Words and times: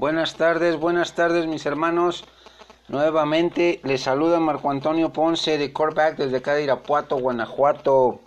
Buenas 0.00 0.36
tardes, 0.36 0.78
buenas 0.78 1.14
tardes 1.14 1.46
mis 1.46 1.66
hermanos. 1.66 2.24
Nuevamente 2.88 3.80
les 3.84 4.00
saluda 4.00 4.40
Marco 4.40 4.70
Antonio 4.70 5.12
Ponce 5.12 5.58
de 5.58 5.74
Corback 5.74 6.16
desde 6.16 6.38
acá 6.38 6.54
de 6.54 6.62
Irapuato, 6.62 7.18
Guanajuato, 7.18 8.22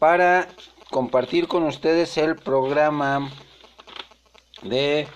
para 0.00 0.48
compartir 0.90 1.46
con 1.46 1.62
ustedes 1.62 2.18
el 2.18 2.34
programa 2.34 3.30
de 4.62 5.06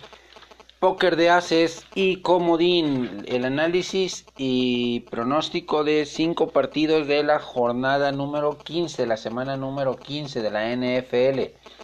póker 0.78 1.16
de 1.16 1.30
ases 1.30 1.84
y 1.96 2.22
comodín, 2.22 3.24
el 3.26 3.44
análisis 3.44 4.24
y 4.36 5.00
pronóstico 5.10 5.82
de 5.82 6.06
cinco 6.06 6.50
partidos 6.50 7.08
de 7.08 7.24
la 7.24 7.40
jornada 7.40 8.12
número 8.12 8.56
15, 8.56 9.04
la 9.04 9.16
semana 9.16 9.56
número 9.56 9.96
15 9.96 10.42
de 10.42 10.50
la 10.52 10.70
NFL. 10.76 11.75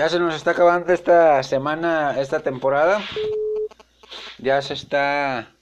Ya 0.00 0.08
se 0.08 0.18
nos 0.18 0.34
está 0.34 0.52
acabando 0.52 0.94
esta 0.94 1.42
semana, 1.42 2.18
esta 2.18 2.40
temporada. 2.40 3.02
Ya 4.38 4.62
se 4.62 4.72
está 4.72 5.52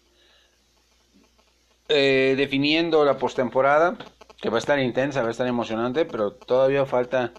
eh, 1.88 2.34
definiendo 2.36 3.04
la 3.04 3.18
postemporada, 3.18 3.98
que 4.40 4.48
va 4.48 4.58
a 4.58 4.60
estar 4.60 4.78
intensa, 4.78 5.22
va 5.22 5.26
a 5.26 5.32
estar 5.32 5.48
emocionante, 5.48 6.04
pero 6.04 6.34
todavía 6.34 6.86
falta 6.86 7.32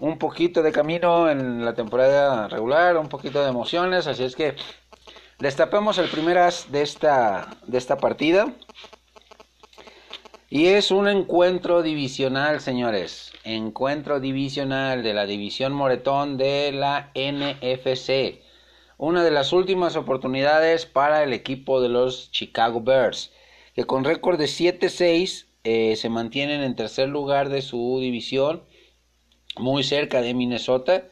un 0.00 0.18
poquito 0.18 0.62
de 0.62 0.70
camino 0.70 1.28
en 1.28 1.64
la 1.64 1.74
temporada 1.74 2.46
regular, 2.46 2.96
un 2.96 3.08
poquito 3.08 3.42
de 3.42 3.48
emociones, 3.48 4.06
así 4.06 4.22
es 4.22 4.36
que 4.36 4.54
destapemos 5.40 5.98
el 5.98 6.08
primer 6.10 6.38
as 6.38 6.70
de 6.70 6.82
esta, 6.82 7.48
de 7.66 7.76
esta 7.76 7.96
partida. 7.96 8.52
Y 10.48 10.68
es 10.68 10.92
un 10.92 11.08
encuentro 11.08 11.82
divisional, 11.82 12.60
señores. 12.60 13.29
Encuentro 13.44 14.20
divisional 14.20 15.02
de 15.02 15.14
la 15.14 15.26
División 15.26 15.72
Moretón 15.72 16.36
de 16.36 16.72
la 16.72 17.10
NFC. 17.14 18.42
Una 18.98 19.24
de 19.24 19.30
las 19.30 19.52
últimas 19.52 19.96
oportunidades 19.96 20.84
para 20.84 21.22
el 21.22 21.32
equipo 21.32 21.80
de 21.80 21.88
los 21.88 22.30
Chicago 22.32 22.82
Bears, 22.82 23.32
que 23.74 23.84
con 23.84 24.04
récord 24.04 24.38
de 24.38 24.44
7-6 24.44 25.46
eh, 25.64 25.96
se 25.96 26.08
mantienen 26.10 26.62
en 26.62 26.76
tercer 26.76 27.08
lugar 27.08 27.48
de 27.48 27.62
su 27.62 27.98
división, 28.00 28.62
muy 29.56 29.84
cerca 29.84 30.20
de 30.20 30.34
Minnesota. 30.34 31.04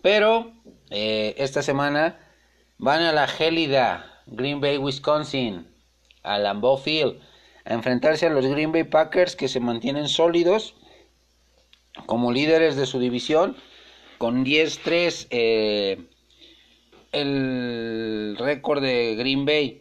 Pero 0.00 0.52
eh, 0.90 1.34
esta 1.36 1.62
semana 1.62 2.18
van 2.78 3.02
a 3.02 3.12
la 3.12 3.26
gélida 3.26 4.22
Green 4.26 4.60
Bay, 4.60 4.78
Wisconsin, 4.78 5.66
a 6.22 6.38
Lambeau 6.38 6.78
Field 6.78 7.20
a 7.68 7.74
enfrentarse 7.74 8.26
a 8.26 8.30
los 8.30 8.46
Green 8.46 8.72
Bay 8.72 8.84
Packers 8.84 9.36
que 9.36 9.48
se 9.48 9.60
mantienen 9.60 10.08
sólidos 10.08 10.74
como 12.06 12.32
líderes 12.32 12.76
de 12.76 12.86
su 12.86 12.98
división 12.98 13.56
con 14.18 14.44
10-3 14.44 15.28
eh, 15.30 15.98
el 17.12 18.36
récord 18.38 18.82
de 18.82 19.14
Green 19.16 19.46
Bay. 19.46 19.80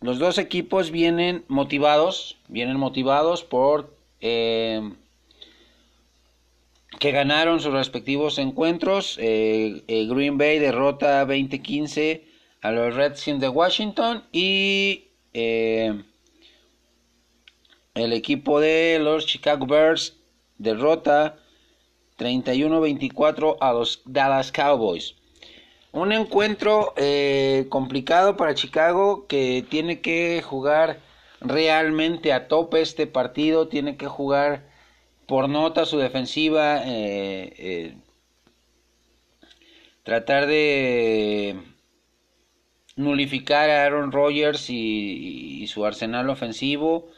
Los 0.00 0.18
dos 0.18 0.38
equipos 0.38 0.90
vienen 0.90 1.44
motivados, 1.48 2.36
vienen 2.48 2.76
motivados 2.76 3.42
por 3.42 3.96
eh, 4.20 4.92
que 7.00 7.10
ganaron 7.10 7.60
sus 7.60 7.72
respectivos 7.72 8.38
encuentros. 8.38 9.16
Eh, 9.20 9.82
Green 9.88 10.36
Bay 10.36 10.58
derrota 10.58 11.26
20-15 11.26 12.22
a 12.60 12.70
los 12.70 12.94
Redskins 12.94 13.40
de 13.40 13.48
Washington 13.48 14.24
y 14.30 15.04
el 15.32 16.04
equipo 18.12 18.60
de 18.60 18.98
los 19.00 19.26
Chicago 19.26 19.66
Bears 19.66 20.16
derrota 20.58 21.36
31-24 22.18 23.56
a 23.60 23.72
los 23.72 24.02
Dallas 24.04 24.52
Cowboys. 24.52 25.14
Un 25.92 26.12
encuentro 26.12 26.92
eh, 26.96 27.66
complicado 27.68 28.36
para 28.36 28.54
Chicago 28.54 29.26
que 29.26 29.64
tiene 29.68 30.00
que 30.00 30.42
jugar 30.42 31.00
realmente 31.40 32.32
a 32.32 32.48
tope 32.48 32.80
este 32.80 33.06
partido, 33.06 33.68
tiene 33.68 33.96
que 33.96 34.06
jugar 34.08 34.64
por 35.26 35.48
nota 35.48 35.86
su 35.86 35.98
defensiva, 35.98 36.82
eh, 36.84 37.54
eh, 37.58 37.94
tratar 40.02 40.46
de 40.46 41.56
nulificar 42.96 43.70
a 43.70 43.84
Aaron 43.84 44.12
Rodgers 44.12 44.68
y 44.70 45.66
su 45.68 45.84
arsenal 45.84 46.28
ofensivo 46.28 47.08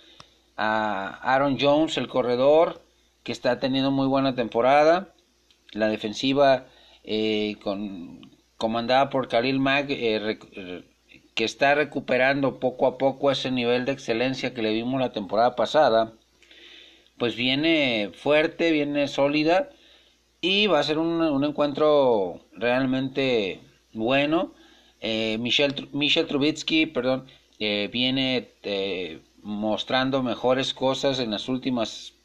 a 0.56 1.18
Aaron 1.22 1.58
Jones, 1.60 1.96
el 1.98 2.08
corredor, 2.08 2.82
que 3.26 3.32
está 3.32 3.58
teniendo 3.58 3.90
muy 3.90 4.06
buena 4.06 4.36
temporada. 4.36 5.12
La 5.72 5.88
defensiva 5.88 6.68
eh, 7.02 7.56
con, 7.60 8.30
comandada 8.56 9.10
por 9.10 9.26
Khalil 9.26 9.58
Mack, 9.58 9.86
eh, 9.90 10.38
que 11.34 11.44
está 11.44 11.74
recuperando 11.74 12.60
poco 12.60 12.86
a 12.86 12.98
poco 12.98 13.32
ese 13.32 13.50
nivel 13.50 13.84
de 13.84 13.90
excelencia 13.90 14.54
que 14.54 14.62
le 14.62 14.72
vimos 14.72 15.00
la 15.00 15.10
temporada 15.10 15.56
pasada. 15.56 16.12
Pues 17.18 17.34
viene 17.34 18.12
fuerte, 18.14 18.70
viene 18.70 19.08
sólida 19.08 19.70
y 20.40 20.68
va 20.68 20.78
a 20.78 20.84
ser 20.84 20.98
un, 20.98 21.42
encuentro 21.42 22.42
realmente 22.52 23.60
bueno. 23.92 24.54
Eh, 25.00 25.36
Michel, 25.40 25.88
Michel 25.92 26.28
Trubitsky, 26.28 26.86
perdón, 26.86 27.26
viene 27.58 28.52
mostrando 29.42 30.22
mejores 30.22 30.72
cosas 30.74 31.18
en 31.18 31.32
las 31.32 31.48
últimas 31.48 32.15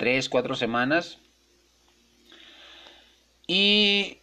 3, 0.00 0.30
4 0.30 0.54
semanas. 0.56 1.18
Y 3.46 4.16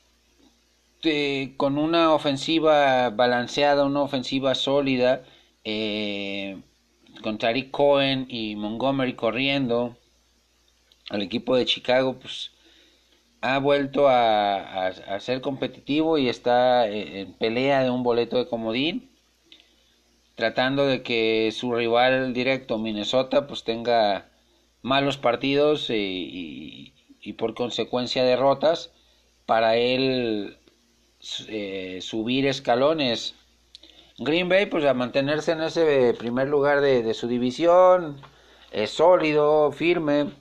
eh, 1.04 1.54
con 1.56 1.78
una 1.78 2.16
ofensiva 2.16 3.12
balanceada, 3.12 3.86
una 3.86 4.02
ofensiva 4.02 4.56
sólida, 4.56 5.24
eh, 5.64 6.58
con 7.22 7.38
Tariq 7.38 7.70
Cohen 7.70 8.26
y 8.28 8.56
Montgomery 8.56 9.14
corriendo, 9.14 9.96
el 11.12 11.22
equipo 11.22 11.56
de 11.56 11.66
Chicago 11.66 12.18
pues 12.20 12.52
ha 13.42 13.60
vuelto 13.60 14.08
a, 14.10 14.88
a 14.88 15.20
ser 15.20 15.42
competitivo 15.42 16.18
y 16.18 16.28
está 16.28 16.88
en 16.88 17.34
pelea 17.34 17.84
de 17.84 17.92
un 17.92 18.02
boleto 18.02 18.38
de 18.38 18.48
comodín 18.48 19.12
tratando 20.34 20.88
de 20.88 21.04
que 21.04 21.52
su 21.52 21.72
rival 21.74 22.34
directo 22.34 22.80
Minnesota 22.80 23.46
pues 23.48 23.64
tenga 23.64 24.28
malos 24.82 25.18
partidos 25.18 25.90
y, 25.90 26.94
por 27.38 27.54
consecuencia 27.56 28.24
derrotas 28.24 28.92
para 29.46 29.76
él 29.76 30.58
eh, 31.50 32.00
subir 32.02 32.48
escalones. 32.48 33.36
Green 34.18 34.48
Bay 34.48 34.66
pues 34.68 34.86
a 34.86 34.94
mantenerse 34.94 35.52
en 35.52 35.62
ese 35.62 36.14
primer 36.14 36.48
lugar 36.48 36.80
de, 36.80 37.14
su 37.14 37.28
división 37.28 38.22
es 38.72 38.92
sólido 38.92 39.72
firme 39.74 40.32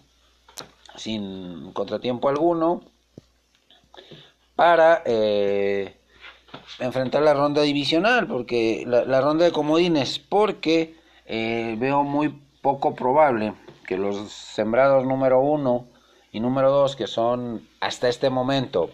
sin 0.95 1.73
contratiempo 1.73 2.29
alguno 2.29 2.83
para 4.55 5.03
eh, 5.05 5.97
enfrentar 6.79 7.23
la 7.23 7.35
ronda 7.35 7.63
divisional, 7.63 8.27
porque 8.29 8.85
la, 8.87 9.21
ronda 9.21 9.45
de 9.45 9.53
comodines, 9.53 10.21
porque 10.21 10.95
eh, 11.27 11.75
veo 11.79 12.05
muy 12.05 12.41
poco 12.63 12.95
probable 12.95 13.53
que 13.87 13.97
los 13.97 14.33
sembrados 14.33 15.05
número 15.05 15.41
uno 15.41 15.89
y 16.33 16.41
número 16.41 16.71
dos, 16.71 16.97
que 16.97 17.07
son 17.07 17.67
hasta 17.81 18.09
este 18.09 18.31
momento 18.31 18.91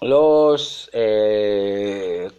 los 0.00 0.90
49 0.92 2.30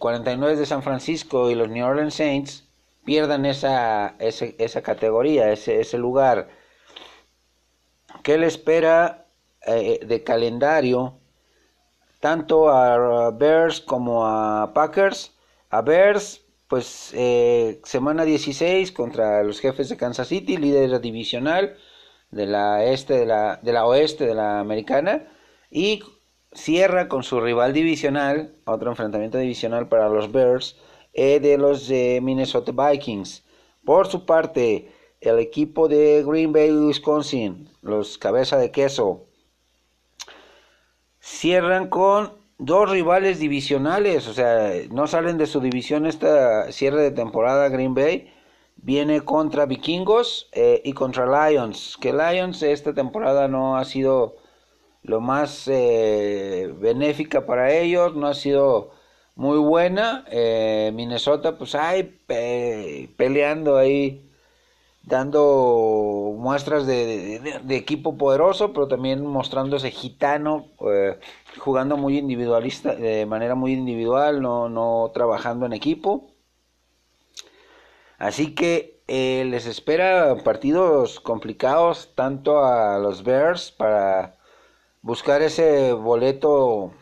eh, 0.52 0.56
de 0.56 0.66
San 0.66 0.82
Francisco 0.82 1.50
y 1.50 1.54
los 1.54 1.68
New 1.68 1.84
Orleans 1.84 2.14
Saints, 2.14 2.64
pierdan 3.04 3.44
esa, 3.44 4.14
esa 4.18 4.82
categoría, 4.82 5.52
ese, 5.52 5.80
ese 5.80 5.98
lugar. 5.98 6.48
¿Qué 8.22 8.38
le 8.38 8.46
espera 8.46 9.26
eh, 9.66 10.00
de 10.06 10.24
calendario 10.24 11.20
tanto 12.20 12.70
a 12.70 13.30
Bears 13.30 13.80
como 13.80 14.26
a 14.26 14.72
Packers. 14.72 15.34
A 15.70 15.82
Bears, 15.82 16.42
pues 16.70 17.10
eh, 17.14 17.80
semana 17.82 18.24
16 18.24 18.92
contra 18.92 19.42
los 19.42 19.58
jefes 19.58 19.88
de 19.88 19.96
Kansas 19.96 20.28
City, 20.28 20.56
líder 20.56 21.00
divisional 21.00 21.76
de 22.30 22.46
la 22.46 22.84
este 22.84 23.14
de 23.14 23.26
la, 23.26 23.56
de 23.60 23.72
la 23.72 23.86
oeste 23.86 24.24
de 24.24 24.36
la 24.36 24.60
americana 24.60 25.26
y 25.68 26.04
cierra 26.52 27.08
con 27.08 27.24
su 27.24 27.40
rival 27.40 27.72
divisional, 27.72 28.54
otro 28.66 28.90
enfrentamiento 28.90 29.36
divisional 29.38 29.88
para 29.88 30.08
los 30.08 30.30
Bears 30.30 30.76
eh, 31.12 31.40
de 31.40 31.58
los 31.58 31.90
Minnesota 31.90 32.70
Vikings. 32.70 33.44
Por 33.84 34.06
su 34.06 34.24
parte, 34.24 34.92
el 35.20 35.40
equipo 35.40 35.88
de 35.88 36.22
Green 36.24 36.52
Bay, 36.52 36.70
Wisconsin, 36.70 37.68
los 37.82 38.16
cabeza 38.16 38.58
de 38.58 38.70
queso, 38.70 39.26
cierran 41.18 41.88
con 41.88 42.39
dos 42.60 42.90
rivales 42.90 43.38
divisionales, 43.40 44.28
o 44.28 44.34
sea, 44.34 44.72
no 44.90 45.06
salen 45.06 45.38
de 45.38 45.46
su 45.46 45.60
división 45.60 46.06
esta 46.06 46.70
cierre 46.72 47.02
de 47.02 47.10
temporada 47.10 47.68
Green 47.68 47.94
Bay. 47.94 48.32
Viene 48.76 49.22
contra 49.22 49.66
Vikingos 49.66 50.48
eh, 50.52 50.80
y 50.84 50.92
contra 50.92 51.50
Lions. 51.50 51.96
Que 52.00 52.12
Lions 52.12 52.62
esta 52.62 52.94
temporada 52.94 53.48
no 53.48 53.76
ha 53.76 53.84
sido 53.84 54.36
lo 55.02 55.20
más 55.20 55.68
eh, 55.68 56.72
benéfica 56.78 57.46
para 57.46 57.72
ellos, 57.72 58.14
no 58.14 58.26
ha 58.26 58.34
sido 58.34 58.90
muy 59.36 59.58
buena. 59.58 60.24
Eh, 60.30 60.92
Minnesota, 60.94 61.56
pues 61.58 61.74
hay 61.74 62.04
peleando 63.16 63.76
ahí, 63.76 64.29
dando 65.02 66.34
muestras 66.36 66.86
de, 66.86 67.40
equipo 67.70 68.16
poderoso, 68.16 68.72
pero 68.72 68.88
también 68.88 69.24
mostrándose 69.26 69.90
gitano, 69.90 70.68
eh, 70.92 71.18
jugando 71.58 71.96
muy 71.96 72.18
individualista, 72.18 72.94
de 72.94 73.26
manera 73.26 73.54
muy 73.54 73.72
individual, 73.72 74.42
no, 74.42 74.68
no 74.68 75.10
trabajando 75.14 75.66
en 75.66 75.72
equipo. 75.72 76.30
Así 78.18 78.54
que 78.54 79.00
eh, 79.08 79.44
les 79.46 79.66
espera 79.66 80.36
partidos 80.44 81.20
complicados 81.20 82.12
tanto 82.14 82.64
a 82.64 82.98
los 82.98 83.24
Bears 83.24 83.72
para 83.72 84.36
buscar 85.02 85.42
ese 85.42 85.92
boleto 85.94 86.92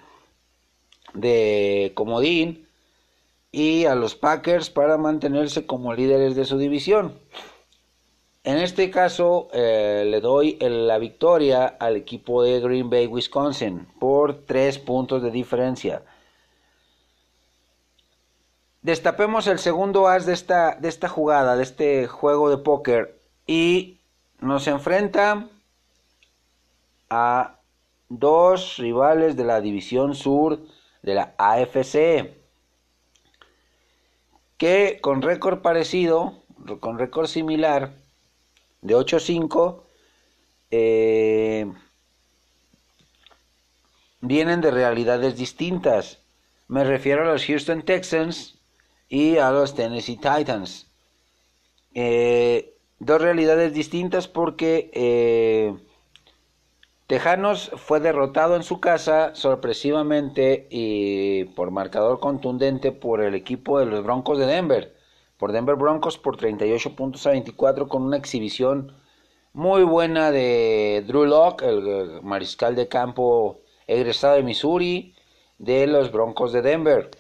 de 1.15 1.93
comodín 1.95 2.69
y 3.51 3.87
a 3.87 3.95
los 3.95 4.15
Packers 4.15 4.71
para 4.71 4.97
mantenerse 4.97 5.67
como 5.67 5.93
líderes 5.93 6.37
de 6.37 6.45
su 6.45 6.59
división. 6.59 7.19
En 8.45 8.57
este 8.59 8.91
caso 8.91 9.49
eh, 9.53 10.05
le 10.07 10.21
doy 10.21 10.57
la 10.61 10.99
victoria 10.99 11.67
al 11.67 11.97
equipo 11.97 12.43
de 12.43 12.61
Green 12.61 12.89
Bay, 12.89 13.07
Wisconsin, 13.07 13.87
por 13.99 14.47
tres 14.47 14.79
puntos 14.79 15.23
de 15.23 15.31
diferencia. 15.31 16.03
Destapemos 18.81 19.47
el 19.49 19.59
segundo 19.59 20.07
as 20.07 20.25
de 20.25 20.33
esta, 20.33 20.77
de 20.77 20.89
esta 20.89 21.09
jugada, 21.09 21.57
de 21.57 21.63
este 21.65 22.07
juego 22.07 22.49
de 22.49 22.59
póker, 22.59 23.21
y 23.47 23.99
nos 24.41 24.69
enfrenta 24.69 25.49
a 27.11 27.59
dos 28.09 28.77
rivales 28.79 29.37
de 29.37 29.45
la 29.45 29.61
división 29.61 30.15
sur 30.15 30.61
de 31.03 31.15
la 31.15 31.35
AFC, 31.39 32.35
que 34.57 35.01
con 35.01 35.23
récord 35.23 35.61
parecido, 35.61 36.43
con 36.81 36.99
récord 36.99 37.27
similar, 37.27 37.93
de 38.81 38.95
8-5, 38.95 39.83
eh, 40.71 41.73
vienen 44.21 44.61
de 44.61 44.71
realidades 44.71 45.37
distintas. 45.37 46.21
Me 46.67 46.85
refiero 46.85 47.23
a 47.23 47.33
los 47.33 47.45
Houston 47.47 47.83
Texans 47.83 48.59
y 49.09 49.39
a 49.39 49.51
los 49.51 49.75
Tennessee 49.75 50.17
Titans. 50.17 50.87
Eh, 51.95 52.75
dos 52.99 53.21
realidades 53.21 53.73
distintas 53.73 54.29
porque 54.29 54.91
eh, 54.93 55.75
Tejanos 57.07 57.71
fue 57.77 58.01
derrotado 58.01 58.55
en 58.55 58.63
su 58.63 58.81
casa 58.81 59.35
sorpresivamente 59.35 60.67
y 60.71 61.45
por 61.45 61.71
marcador 61.71 62.21
contundente 62.21 62.93
por 62.93 63.23
el 63.23 63.35
equipo 63.35 63.79
de 63.79 63.87
los 63.87 64.05
Broncos 64.05 64.39
de 64.39 64.47
Denver, 64.47 64.98
por 65.39 65.53
Denver 65.53 65.77
Broncos 65.77 66.19
por 66.19 66.37
38 66.37 66.97
puntos 66.97 67.27
a 67.27 67.31
24 67.31 67.89
con 67.89 68.03
una 68.03 68.17
exhibición 68.17 68.93
muy 69.53 69.83
buena 69.83 70.31
de 70.31 71.05
Drew 71.07 71.25
Locke, 71.25 71.63
el 71.63 72.21
mariscal 72.23 72.77
de 72.77 72.89
campo 72.89 73.61
egresado 73.87 74.37
de 74.37 74.43
Missouri 74.43 75.15
de 75.59 75.87
los 75.87 76.13
Broncos 76.13 76.53
de 76.53 76.63
Denver. 76.63 77.11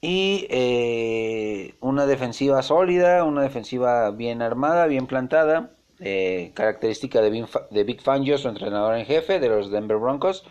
Y 0.00 0.46
eh, 0.50 1.74
una 1.80 2.06
defensiva 2.06 2.62
sólida, 2.62 3.24
una 3.24 3.42
defensiva 3.42 4.10
bien 4.10 4.42
armada, 4.42 4.86
bien 4.86 5.06
plantada 5.06 5.72
eh, 6.00 6.52
característica 6.54 7.20
de, 7.20 7.46
de 7.70 7.84
Big 7.84 8.00
Fangio, 8.00 8.38
su 8.38 8.48
entrenador 8.48 8.94
en 8.96 9.06
jefe 9.06 9.40
de 9.40 9.48
los 9.48 9.70
Denver 9.70 9.96
Broncos. 9.96 10.44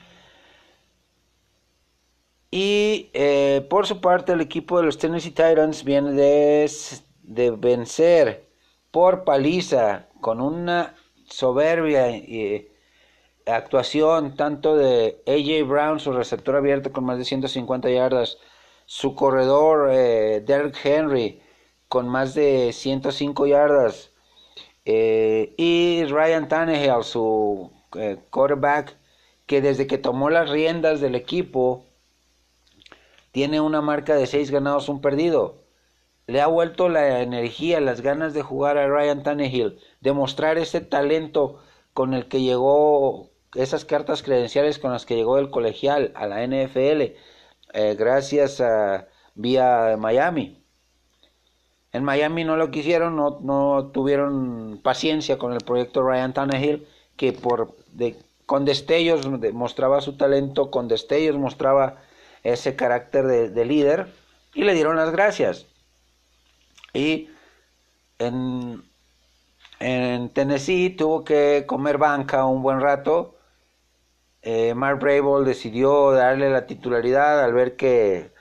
Y 2.51 3.09
eh, 3.13 3.65
por 3.69 3.87
su 3.87 3.99
parte, 4.01 4.33
el 4.33 4.41
equipo 4.41 4.77
de 4.77 4.85
los 4.85 4.97
Tennessee 4.97 5.31
Titans 5.31 5.83
viene 5.83 6.11
de, 6.11 6.71
de 7.23 7.51
vencer 7.51 8.47
por 8.91 9.23
paliza 9.25 10.07
con 10.21 10.41
una 10.41 10.95
soberbia 11.29 12.09
eh, 12.09 12.71
actuación 13.45 14.35
tanto 14.35 14.75
de 14.75 15.21
AJ 15.27 15.67
Brown, 15.67 15.99
su 15.99 16.13
receptor 16.13 16.55
abierto 16.55 16.91
con 16.91 17.03
más 17.03 17.17
de 17.17 17.25
150 17.25 17.89
yardas, 17.89 18.37
su 18.85 19.15
corredor 19.15 19.89
Derrick 19.89 20.77
Henry 20.85 21.41
con 21.89 22.07
más 22.07 22.33
de 22.33 22.71
105 22.73 23.47
yardas, 23.47 24.11
eh, 24.89 25.53
y 25.57 26.05
Ryan 26.05 26.47
Tannehill, 26.47 27.03
su 27.03 27.73
eh, 27.97 28.17
quarterback, 28.29 28.95
que 29.45 29.59
desde 29.61 29.85
que 29.85 29.97
tomó 29.97 30.29
las 30.29 30.49
riendas 30.49 31.01
del 31.01 31.13
equipo, 31.15 31.86
tiene 33.37 33.61
una 33.61 33.81
marca 33.81 34.15
de 34.15 34.25
6 34.25 34.49
ganados, 34.49 34.89
un 34.89 34.99
perdido. 34.99 35.61
Le 36.25 36.41
ha 36.41 36.47
vuelto 36.47 36.89
la 36.89 37.21
energía, 37.21 37.79
las 37.79 38.01
ganas 38.01 38.33
de 38.33 38.41
jugar 38.41 38.79
a 38.79 38.87
Ryan 38.87 39.21
Tannehill, 39.21 39.79
demostrar 40.01 40.57
ese 40.57 40.81
talento 40.81 41.59
con 41.93 42.15
el 42.15 42.29
que 42.29 42.41
llegó, 42.41 43.29
esas 43.53 43.85
cartas 43.85 44.23
credenciales 44.23 44.79
con 44.79 44.91
las 44.91 45.05
que 45.05 45.15
llegó 45.15 45.35
del 45.35 45.51
colegial 45.51 46.13
a 46.15 46.25
la 46.25 46.43
NFL, 46.47 47.13
eh, 47.73 47.95
gracias 47.95 48.59
a 48.59 49.07
vía 49.35 49.95
Miami. 49.99 50.65
En 51.91 52.03
Miami 52.03 52.43
no 52.43 52.57
lo 52.57 52.71
quisieron, 52.71 53.15
no, 53.15 53.39
no 53.43 53.91
tuvieron 53.93 54.79
paciencia 54.81 55.37
con 55.37 55.53
el 55.53 55.59
proyecto 55.59 56.01
Ryan 56.01 56.33
Tannehill, 56.33 56.87
que 57.15 57.33
por 57.33 57.77
de, 57.91 58.15
con 58.47 58.65
destellos 58.65 59.29
mostraba 59.53 60.01
su 60.01 60.17
talento, 60.17 60.71
con 60.71 60.87
destellos 60.87 61.37
mostraba 61.37 61.97
ese 62.53 62.75
carácter 62.75 63.25
de, 63.25 63.65
líder, 63.65 64.07
y 64.53 64.63
le 64.63 64.73
dieron 64.73 64.95
las 64.95 65.11
gracias. 65.11 65.65
Y 66.93 67.29
en, 68.19 68.83
en 69.79 70.29
Tennessee 70.29 70.89
tuvo 70.91 71.23
que 71.23 71.65
comer 71.67 71.97
banca 71.97 72.45
un 72.45 72.61
buen 72.61 72.81
rato. 72.81 73.35
Eh, 74.41 74.73
Mark 74.75 74.99
Brable 74.99 75.45
decidió 75.45 76.11
darle 76.11 76.49
la 76.49 76.65
titularidad 76.65 77.43
al 77.43 77.53
ver 77.53 77.75
que 77.75 78.31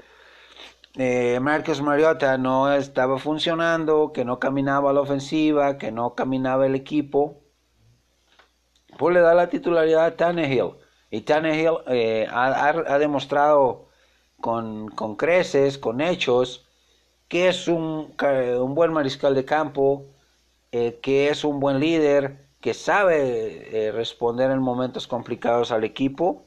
eh, 0.99 1.41
Marcus 1.41 1.83
Mariota 1.83 2.39
no 2.39 2.73
estaba 2.73 3.19
funcionando, 3.19 4.13
que 4.15 4.25
no 4.25 4.39
caminaba 4.39 4.95
la 4.95 5.03
ofensiva, 5.03 5.77
que 5.77 5.93
no 5.93 6.15
caminaba 6.15 6.65
el 6.67 6.75
equipo, 6.75 7.43
pues 8.99 9.15
le 9.15 9.21
da 9.21 9.35
la 9.35 9.49
titularidad 9.49 10.07
a 10.07 10.17
Tannehill. 10.17 10.75
Y 11.11 11.21
Tannehill 11.23 11.79
eh, 11.89 12.27
ha, 12.31 12.99
demostrado 12.99 13.86
con, 14.47 15.17
creces, 15.17 15.79
con 15.79 16.01
hechos, 16.01 16.67
que 17.29 17.49
es 17.49 17.69
un, 17.69 18.15
buen 18.75 18.93
mariscal 18.93 19.35
de 19.35 19.45
campo, 19.45 20.05
eh, 20.73 21.01
que 21.03 21.29
es 21.31 21.45
un 21.45 21.61
buen 21.61 21.81
líder, 21.81 22.47
que 22.61 22.75
sabe 22.75 23.93
responder 23.95 24.51
en 24.51 24.61
momentos 24.61 25.07
complicados 25.07 25.71
al 25.71 25.85
equipo 25.85 26.45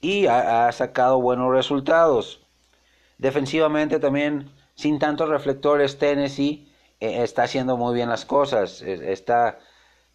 y 0.00 0.26
ha 0.26 0.70
sacado 0.72 1.20
buenos 1.20 1.52
resultados. 1.52 2.42
Defensivamente 3.22 4.00
también, 4.00 4.50
sin 4.74 4.98
tantos 4.98 5.28
reflectores, 5.28 5.96
Tennessee 5.96 6.68
eh, 6.98 7.22
está 7.22 7.44
haciendo 7.44 7.76
muy 7.76 7.94
bien 7.94 8.08
las 8.08 8.24
cosas. 8.24 8.82
está 8.82 9.60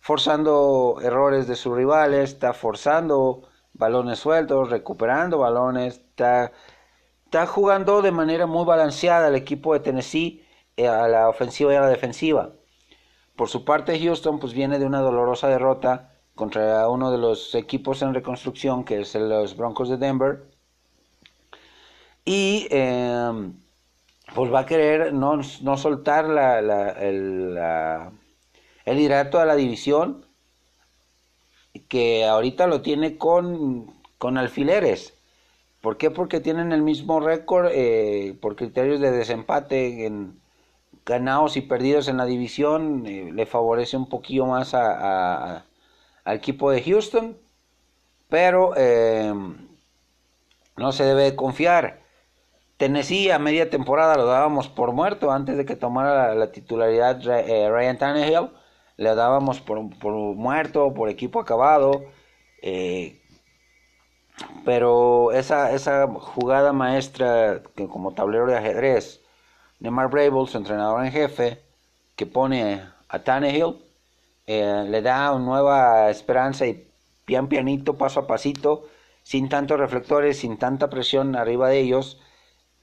forzando 0.02 0.98
errores 1.02 1.48
de 1.48 1.56
sus 1.56 1.74
rivales, 1.74 2.32
está 2.32 2.52
forzando 2.52 3.44
balones 3.74 4.20
sueltos, 4.20 4.70
recuperando 4.70 5.38
balones, 5.38 5.96
está, 6.00 6.52
está 7.28 7.46
jugando 7.46 8.02
de 8.02 8.12
manera 8.12 8.46
muy 8.46 8.64
balanceada 8.64 9.28
el 9.28 9.36
equipo 9.36 9.74
de 9.74 9.82
Tennessee 9.82 10.46
eh, 10.78 10.88
a 10.88 11.10
la 11.10 11.28
ofensiva 11.28 11.74
y 11.74 11.76
a 11.76 11.82
la 11.82 11.90
defensiva. 11.90 12.54
Por 13.36 13.50
su 13.50 13.66
parte, 13.66 14.00
Houston 14.00 14.40
pues 14.40 14.54
viene 14.54 14.80
de 14.80 14.86
una 14.86 15.02
dolorosa 15.02 15.50
derrota 15.50 16.14
contra 16.36 16.88
uno 16.88 17.12
de 17.12 17.18
los 17.18 17.54
equipos 17.54 18.02
en 18.02 18.14
reconstrucción, 18.14 18.86
que 18.86 19.02
es 19.02 19.14
los 19.16 19.58
Broncos 19.58 19.90
de 19.90 19.98
Denver, 19.98 20.46
y 22.24 22.68
em, 22.72 23.54
pues 24.34 24.54
va 24.54 24.62
a 24.62 24.66
querer 24.66 25.14
no, 25.14 25.44
soltar 25.44 26.30
la, 26.30 26.60
el, 26.92 27.58
el 28.86 28.98
liderato 28.98 29.40
de 29.40 29.46
la 29.46 29.56
división 29.56 30.26
que 31.90 32.26
ahorita 32.26 32.68
lo 32.68 32.82
tiene 32.82 33.18
con, 33.18 33.94
con 34.18 34.38
alfileres. 34.38 35.17
¿Por 35.82 35.98
qué? 35.98 36.12
Porque 36.12 36.40
tienen 36.40 36.72
el 36.72 36.82
mismo 36.82 37.20
récord 37.20 37.70
eh, 37.72 38.36
por 38.42 38.56
criterios 38.56 39.00
de 39.00 39.12
desempate 39.12 40.06
en 40.06 40.40
ganados 41.06 41.56
y 41.58 41.62
perdidos 41.62 42.08
en 42.08 42.18
la 42.18 42.26
división. 42.26 43.06
Eh, 43.06 43.32
le 43.34 43.46
favorece 43.46 43.98
un 43.98 44.10
poquillo 44.10 44.46
más 44.46 44.74
a, 44.74 45.66
al 46.24 46.36
equipo 46.36 46.72
de 46.72 46.82
Houston. 46.84 47.38
Pero 48.30 48.76
em, 48.76 49.56
no 50.76 50.92
se 50.92 51.04
debe 51.06 51.36
confiar. 51.36 52.02
Tennessee 52.78 53.32
a 53.32 53.40
media 53.40 53.70
temporada 53.70 54.16
lo 54.16 54.26
dábamos 54.26 54.68
por 54.70 54.92
muerto 54.92 55.32
antes 55.32 55.58
de 55.58 55.66
que 55.66 55.76
tomara 55.76 56.36
la, 56.36 56.52
titularidad 56.52 57.20
eh, 57.28 57.70
Ryan 57.70 57.98
Tannehill. 57.98 58.50
Le 58.98 59.16
dábamos 59.16 59.62
por, 59.62 59.90
por, 60.00 60.14
muerto, 60.14 60.94
por 60.94 61.10
equipo 61.10 61.40
acabado. 61.40 62.06
Eh, 62.62 63.22
pero 64.66 65.32
esa, 65.32 65.72
esa 65.74 66.08
jugada 66.08 66.74
maestra, 66.74 67.62
que 67.76 67.88
como 67.88 68.14
tablero 68.14 68.48
de 68.48 68.58
ajedrez, 68.58 69.22
de 69.80 69.92
Mark 69.92 70.12
Brable, 70.12 70.48
su 70.48 70.58
entrenador 70.58 71.06
en 71.06 71.12
jefe, 71.12 71.62
que 72.16 72.26
pone 72.26 72.82
a 73.10 73.20
Tannehill, 73.20 73.78
eh, 74.48 74.86
le 74.90 75.02
da 75.02 75.34
una 75.34 75.46
nueva 75.46 76.10
esperanza 76.10 76.66
y 76.68 76.88
pian 77.26 77.48
pianito, 77.48 77.98
paso 77.98 78.22
a 78.22 78.28
pasito, 78.28 78.88
sin 79.24 79.50
tantos 79.50 79.80
reflectores, 79.80 80.40
sin 80.40 80.58
tanta 80.58 80.90
presión 80.90 81.36
arriba 81.36 81.70
de 81.70 81.80
ellos, 81.80 82.20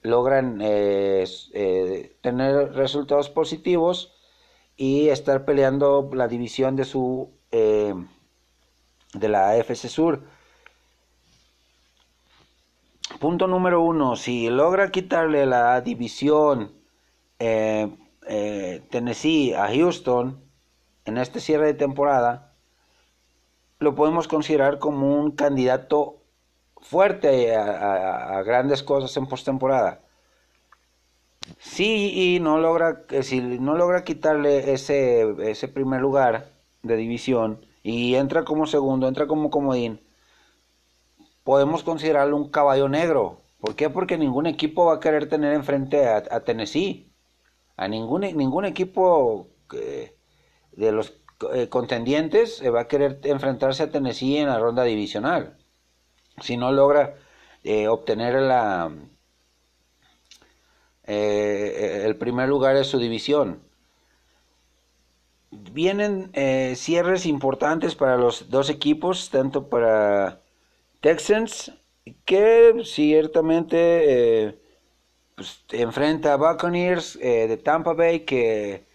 logran 0.01 0.59
eh, 0.61 1.25
eh, 1.53 2.17
tener 2.21 2.73
resultados 2.73 3.29
positivos 3.29 4.13
y 4.77 5.09
estar 5.09 5.45
peleando 5.45 6.09
la 6.13 6.27
división 6.27 6.75
de 6.75 6.85
su 6.85 7.31
de 7.51 9.29
la 9.29 9.51
AFC 9.51 9.87
Sur. 9.87 10.23
Punto 13.19 13.47
número 13.47 13.81
uno, 13.81 14.15
si 14.15 14.49
logra 14.49 14.91
quitarle 14.91 15.45
la 15.45 15.79
división 15.81 16.73
Tennessee 18.89 19.53
a 19.53 19.67
Houston, 19.67 20.43
en 21.05 21.17
este 21.17 21.39
cierre 21.39 21.67
de 21.67 21.73
temporada, 21.75 22.53
lo 23.79 23.95
podemos 23.95 24.27
considerar 24.27 24.79
como 24.79 25.15
un 25.15 25.31
candidato 25.31 26.17
fuerte 26.81 27.55
a, 27.55 28.41
grandes 28.43 28.83
cosas 28.83 29.15
en 29.17 29.27
postemporada. 29.27 30.01
Si 31.59 32.39
no 32.41 32.57
logra, 32.57 33.03
eh, 33.11 33.23
si 33.23 33.39
no 33.39 33.75
logra 33.75 34.03
quitarle 34.03 34.73
ese, 34.73 35.35
ese 35.49 35.67
primer 35.67 36.01
lugar 36.01 36.49
de 36.81 36.95
división 36.95 37.65
y 37.83 38.15
entra 38.15 38.43
como 38.43 38.65
segundo, 38.65 39.07
entra 39.07 39.27
como 39.27 39.51
comodín, 39.51 40.01
podemos 41.45 41.83
considerarlo 41.83 42.35
un 42.35 42.49
caballo 42.49 42.89
negro. 42.89 43.43
¿Por 43.61 43.75
qué? 43.75 43.89
Porque 43.89 44.17
ningún 44.17 44.47
equipo 44.47 44.85
va 44.87 44.95
a 44.95 44.99
querer 44.99 45.29
tener 45.29 45.53
enfrente 45.53 46.07
a, 46.07 46.17
a 46.17 46.39
Tennessee. 46.41 47.13
A 47.77 47.87
ningún, 47.87 48.21
ningún 48.21 48.65
equipo 48.65 49.47
que, 49.69 50.17
de 50.71 50.91
los 50.91 51.13
eh, 51.53 51.69
contendientes 51.69 52.63
va 52.73 52.81
a 52.81 52.87
querer 52.87 53.19
enfrentarse 53.23 53.83
a 53.83 53.91
Tennessee 53.91 54.37
en 54.37 54.47
la 54.47 54.57
ronda 54.57 54.83
divisional. 54.83 55.57
Si 56.41 56.57
no 56.57 56.71
logra 56.71 57.15
eh, 57.63 57.87
obtener 57.87 58.41
la, 58.41 58.91
eh, 61.03 62.03
el 62.05 62.15
primer 62.15 62.49
lugar 62.49 62.75
de 62.75 62.83
su 62.83 62.97
división. 62.97 63.61
Vienen 65.51 66.31
cierres 66.75 67.25
importantes 67.25 67.95
para 67.95 68.17
los 68.17 68.49
dos 68.49 68.69
equipos, 68.69 69.29
tanto 69.29 69.69
para 69.69 70.41
Texans, 71.05 71.71
que 72.25 72.81
ciertamente 72.83 74.59
pues, 75.35 75.63
enfrenta 75.71 76.33
a 76.33 76.37
Buccaneers 76.37 77.19
de 77.19 77.57
Tampa 77.57 77.93
Bay, 77.93 78.21
que 78.21 78.87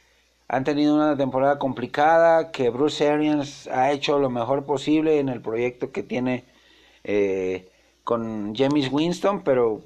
han 0.48 0.64
tenido 0.64 0.96
una 0.96 1.16
temporada 1.16 1.60
complicada, 1.60 2.50
que 2.50 2.70
Bruce 2.70 3.08
Arians 3.08 3.68
ha 3.68 3.92
hecho 3.92 4.18
lo 4.18 4.28
mejor 4.28 4.64
posible 4.66 5.20
en 5.20 5.28
el 5.28 5.40
proyecto 5.40 5.92
que 5.92 6.02
tiene 6.02 6.44
eh, 7.04 7.70
con 8.02 8.56
James 8.56 8.90
Winston, 8.90 9.44
pero 9.44 9.82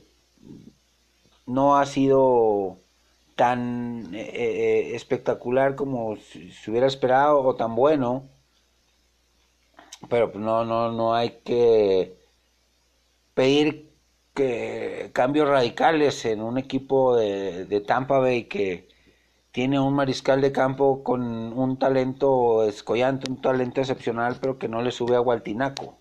no 1.44 1.76
ha 1.76 1.84
sido 1.84 2.78
tan 3.36 4.14
eh, 4.14 4.30
eh, 4.32 4.96
espectacular 4.96 5.74
como 5.74 6.16
se 6.16 6.70
hubiera 6.70 6.86
esperado 6.86 7.42
o 7.42 7.54
tan 7.56 7.74
bueno. 7.74 8.30
Pero 10.08 10.32
no, 10.34 10.64
no, 10.64 10.92
no 10.92 11.14
hay 11.14 11.40
que 11.44 12.16
pedir 13.34 13.92
que 14.34 15.10
cambios 15.12 15.48
radicales 15.48 16.24
en 16.24 16.42
un 16.42 16.58
equipo 16.58 17.16
de, 17.16 17.66
de 17.66 17.80
Tampa 17.80 18.18
Bay 18.18 18.44
que 18.44 18.88
tiene 19.52 19.78
un 19.78 19.94
mariscal 19.94 20.40
de 20.40 20.50
campo 20.50 21.04
con 21.04 21.22
un 21.22 21.78
talento 21.78 22.64
escollante, 22.64 23.30
un 23.30 23.40
talento 23.40 23.80
excepcional, 23.80 24.36
pero 24.40 24.58
que 24.58 24.66
no 24.66 24.82
le 24.82 24.90
sube 24.90 25.14
a 25.14 25.20
Gualtinaco, 25.20 25.96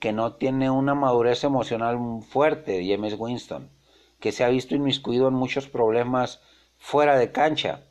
que 0.00 0.12
no 0.12 0.34
tiene 0.34 0.68
una 0.68 0.96
madurez 0.96 1.44
emocional 1.44 1.96
fuerte, 2.28 2.84
James 2.84 3.14
Winston, 3.16 3.70
que 4.18 4.32
se 4.32 4.42
ha 4.42 4.48
visto 4.48 4.74
inmiscuido 4.74 5.28
en 5.28 5.34
muchos 5.34 5.68
problemas 5.68 6.40
fuera 6.76 7.16
de 7.16 7.30
cancha. 7.30 7.84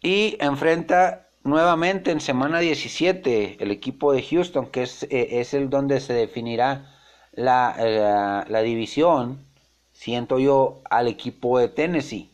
Y 0.00 0.38
enfrenta 0.40 1.28
nuevamente 1.42 2.10
en 2.10 2.20
semana 2.20 2.60
17 2.60 3.58
el 3.60 3.70
equipo 3.70 4.12
de 4.12 4.22
Houston, 4.22 4.66
que 4.66 4.82
es, 4.82 5.04
eh, 5.04 5.40
es 5.40 5.54
el 5.54 5.70
donde 5.70 6.00
se 6.00 6.12
definirá 6.12 6.96
la, 7.32 7.74
eh, 7.78 8.50
la 8.50 8.60
división 8.62 9.50
siento 10.00 10.38
yo 10.38 10.80
al 10.88 11.08
equipo 11.08 11.58
de 11.58 11.68
Tennessee. 11.68 12.30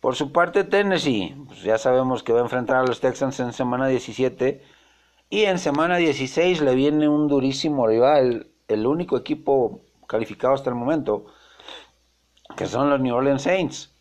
Por 0.00 0.16
su 0.16 0.32
parte, 0.32 0.64
Tennessee, 0.64 1.36
pues 1.46 1.62
ya 1.62 1.78
sabemos 1.78 2.24
que 2.24 2.32
va 2.32 2.40
a 2.40 2.42
enfrentar 2.42 2.78
a 2.78 2.84
los 2.84 3.00
Texans 3.00 3.38
en 3.38 3.52
semana 3.52 3.86
17 3.86 4.60
y 5.28 5.42
en 5.42 5.60
semana 5.60 5.98
16 5.98 6.62
le 6.62 6.74
viene 6.74 7.08
un 7.08 7.28
durísimo 7.28 7.86
rival, 7.86 8.48
el 8.66 8.86
único 8.86 9.16
equipo 9.16 9.82
calificado 10.08 10.54
hasta 10.54 10.70
el 10.70 10.74
momento, 10.74 11.26
que 12.56 12.66
son 12.66 12.90
los 12.90 12.98
New 12.98 13.14
Orleans 13.14 13.42
Saints. 13.42 13.94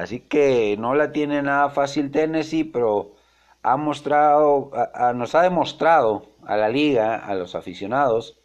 Así 0.00 0.20
que 0.20 0.76
no 0.78 0.94
la 0.94 1.12
tiene 1.12 1.42
nada 1.42 1.68
fácil 1.68 2.10
Tennessee, 2.10 2.64
pero 2.64 3.16
ha 3.62 3.76
mostrado, 3.76 4.70
nos 5.14 5.34
ha 5.34 5.42
demostrado 5.42 6.30
a 6.46 6.56
la 6.56 6.70
liga, 6.70 7.16
a 7.16 7.34
los 7.34 7.54
aficionados, 7.54 8.38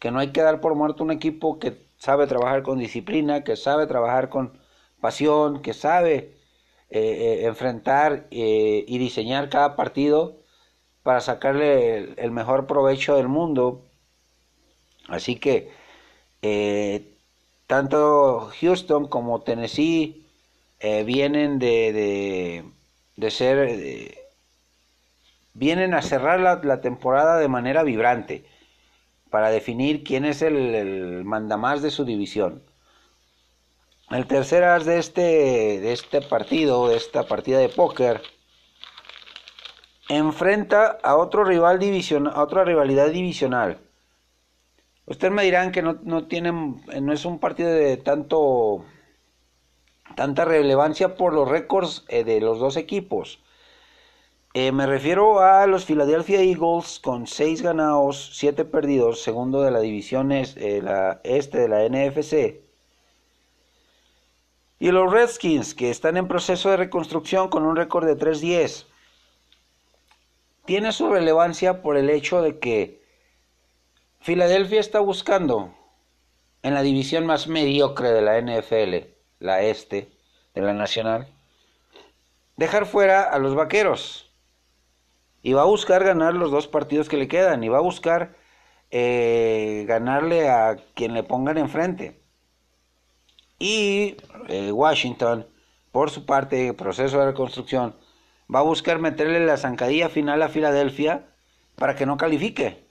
que 0.00 0.10
no 0.10 0.18
hay 0.18 0.32
que 0.32 0.42
dar 0.42 0.60
por 0.60 0.74
muerto 0.74 1.04
un 1.04 1.12
equipo 1.12 1.60
que 1.60 1.86
sabe 1.96 2.26
trabajar 2.26 2.64
con 2.64 2.78
disciplina, 2.80 3.44
que 3.44 3.54
sabe 3.54 3.86
trabajar 3.86 4.30
con 4.30 4.58
pasión, 5.00 5.62
que 5.62 5.74
sabe 5.74 6.34
eh, 6.90 7.00
eh, 7.00 7.46
enfrentar 7.46 8.26
eh, 8.32 8.84
y 8.88 8.98
diseñar 8.98 9.48
cada 9.48 9.76
partido 9.76 10.38
para 11.04 11.20
sacarle 11.20 12.14
el, 12.20 12.32
mejor 12.32 12.66
provecho 12.66 13.14
del 13.14 13.28
mundo. 13.28 13.84
Así 15.08 15.36
que 15.36 15.70
tanto 17.68 18.50
Houston 18.60 19.06
como 19.08 19.42
Tennessee 19.42 20.25
vienen 21.04 21.58
de, 21.58 22.64
de, 23.16 23.30
ser... 23.30 24.14
vienen 25.54 25.94
a 25.94 26.02
cerrar 26.02 26.40
la 26.40 26.80
temporada 26.80 27.38
de 27.38 27.48
manera 27.48 27.82
vibrante 27.82 28.44
para 29.30 29.50
definir 29.50 30.04
quién 30.04 30.24
es 30.24 30.42
el, 30.42 31.22
mandamás 31.24 31.82
de 31.82 31.90
su 31.90 32.04
división. 32.04 32.62
El 34.10 34.26
tercer 34.26 34.62
as 34.64 34.84
de 34.84 34.98
este, 34.98 35.20
de 35.20 35.92
este 35.92 36.22
partido, 36.22 36.88
de 36.88 36.96
esta 36.96 37.24
partida 37.24 37.58
de 37.58 37.68
póker, 37.68 38.22
enfrenta 40.08 40.98
a 41.02 41.16
otro 41.16 41.44
rival 41.44 41.78
división, 41.78 42.28
a 42.28 42.42
otra 42.42 42.64
rivalidad 42.64 43.10
divisional. 43.10 43.78
Ustedes 45.06 45.34
me 45.34 45.42
dirán 45.42 45.72
que 45.72 45.82
no, 45.82 45.98
no, 46.02 46.26
tienen, 46.26 46.80
no 47.02 47.12
es 47.12 47.24
un 47.24 47.38
partido 47.38 47.70
de 47.70 47.96
tanto, 47.96 48.84
tanta 50.16 50.44
relevancia 50.44 51.14
por 51.14 51.32
los 51.32 51.48
récords 51.48 52.04
eh, 52.08 52.24
de 52.24 52.40
los 52.40 52.58
dos 52.58 52.76
equipos. 52.76 53.38
Eh, 54.54 54.72
me 54.72 54.86
refiero 54.86 55.40
a 55.40 55.66
los 55.66 55.84
Philadelphia 55.84 56.40
Eagles 56.40 56.98
con 56.98 57.26
6 57.26 57.60
ganados, 57.62 58.30
7 58.34 58.64
perdidos, 58.64 59.22
segundo 59.22 59.60
de 59.60 59.70
la 59.70 59.80
división 59.80 60.32
eh, 60.32 60.48
este 61.22 61.58
de 61.58 61.68
la 61.68 61.86
NFC. 61.88 62.62
Y 64.78 64.90
los 64.90 65.12
Redskins, 65.12 65.74
que 65.74 65.90
están 65.90 66.16
en 66.16 66.26
proceso 66.26 66.70
de 66.70 66.78
reconstrucción 66.78 67.48
con 67.48 67.64
un 67.64 67.76
récord 67.76 68.06
de 68.06 68.16
3-10. 68.16 68.86
Tiene 70.64 70.92
su 70.92 71.10
relevancia 71.10 71.82
por 71.82 71.96
el 71.96 72.10
hecho 72.10 72.40
de 72.40 72.58
que 72.58 73.02
Filadelfia 74.20 74.80
está 74.80 75.00
buscando 75.00 75.74
en 76.62 76.74
la 76.74 76.82
división 76.82 77.26
más 77.26 77.46
mediocre 77.46 78.10
de 78.10 78.22
la 78.22 78.40
NFL, 78.40 79.15
la 79.38 79.62
este 79.62 80.10
de 80.54 80.62
la 80.62 80.72
Nacional, 80.72 81.28
dejar 82.56 82.86
fuera 82.86 83.22
a 83.22 83.38
los 83.38 83.54
Vaqueros 83.54 84.30
y 85.42 85.52
va 85.52 85.62
a 85.62 85.66
buscar 85.66 86.02
ganar 86.02 86.34
los 86.34 86.50
dos 86.50 86.66
partidos 86.66 87.08
que 87.08 87.16
le 87.16 87.28
quedan 87.28 87.62
y 87.62 87.68
va 87.68 87.78
a 87.78 87.82
buscar 87.82 88.36
eh, 88.90 89.84
ganarle 89.86 90.48
a 90.48 90.76
quien 90.94 91.14
le 91.14 91.22
pongan 91.22 91.58
enfrente. 91.58 92.20
Y 93.58 94.16
eh, 94.48 94.72
Washington, 94.72 95.46
por 95.92 96.10
su 96.10 96.26
parte, 96.26 96.72
proceso 96.74 97.18
de 97.18 97.26
reconstrucción, 97.26 97.96
va 98.52 98.60
a 98.60 98.62
buscar 98.62 98.98
meterle 98.98 99.44
la 99.44 99.56
zancadilla 99.56 100.08
final 100.08 100.42
a 100.42 100.48
Filadelfia 100.48 101.26
para 101.76 101.94
que 101.94 102.06
no 102.06 102.16
califique. 102.16 102.86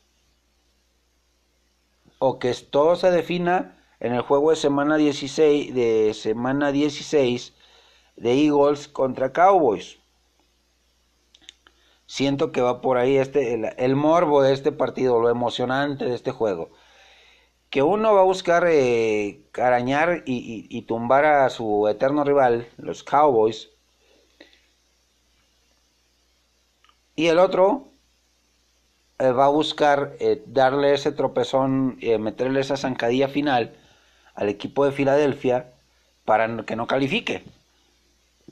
O 2.20 2.40
que 2.40 2.54
todo 2.54 2.96
se 2.96 3.12
defina 3.12 3.75
en 4.00 4.14
el 4.14 4.22
juego 4.22 4.52
de 4.52 4.56
semana 4.58 4.98
16 4.98 5.74
de 5.74 6.14
semana 6.14 6.72
16 6.72 7.54
de 8.18 8.46
Eagles 8.46 8.88
contra 8.88 9.34
Cowboys. 9.34 10.00
Siento 12.08 12.52
que 12.52 12.62
va 12.62 12.82
por 12.82 12.98
ahí 12.98 13.18
este, 13.18 13.74
el, 13.84 13.96
morbo 13.96 14.42
de 14.44 14.54
este 14.54 14.72
partido, 14.72 15.20
lo 15.20 15.30
emocionante 15.30 16.06
de 16.06 16.16
este 16.16 16.32
juego. 16.32 16.70
Que 17.70 17.82
uno 17.82 18.14
va 18.14 18.22
a 18.22 18.26
buscar 18.26 18.66
eh, 18.68 19.42
arañar 19.56 20.24
y, 20.26 20.82
tumbar 20.84 21.26
a 21.26 21.50
su 21.50 21.88
eterno 21.88 22.24
rival, 22.24 22.68
los 22.78 23.04
Cowboys. 23.04 23.72
Y 27.16 27.28
el 27.28 27.40
otro 27.40 27.88
eh, 29.20 29.32
va 29.32 29.46
a 29.46 29.50
buscar 29.50 30.16
eh, 30.20 30.44
darle 30.46 30.94
ese 30.94 31.12
tropezón, 31.12 31.98
meterle 32.20 32.60
esa 32.60 32.78
zancadilla 32.78 33.30
final 33.30 33.76
al 34.36 34.50
equipo 34.50 34.86
de 34.86 34.92
Filadelfia 34.92 35.72
para 36.26 36.64
que 36.66 36.76
no 36.76 36.88
califique. 36.88 37.44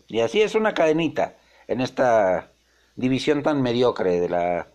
Y 0.07 0.21
así 0.21 0.41
es 0.41 0.55
una 0.55 0.73
cadenita 0.73 1.35
en 1.67 1.81
esta 1.81 2.51
división 2.95 3.43
tan 3.43 3.61
mediocre 3.61 4.19
de 4.19 4.29
la, 4.29 4.67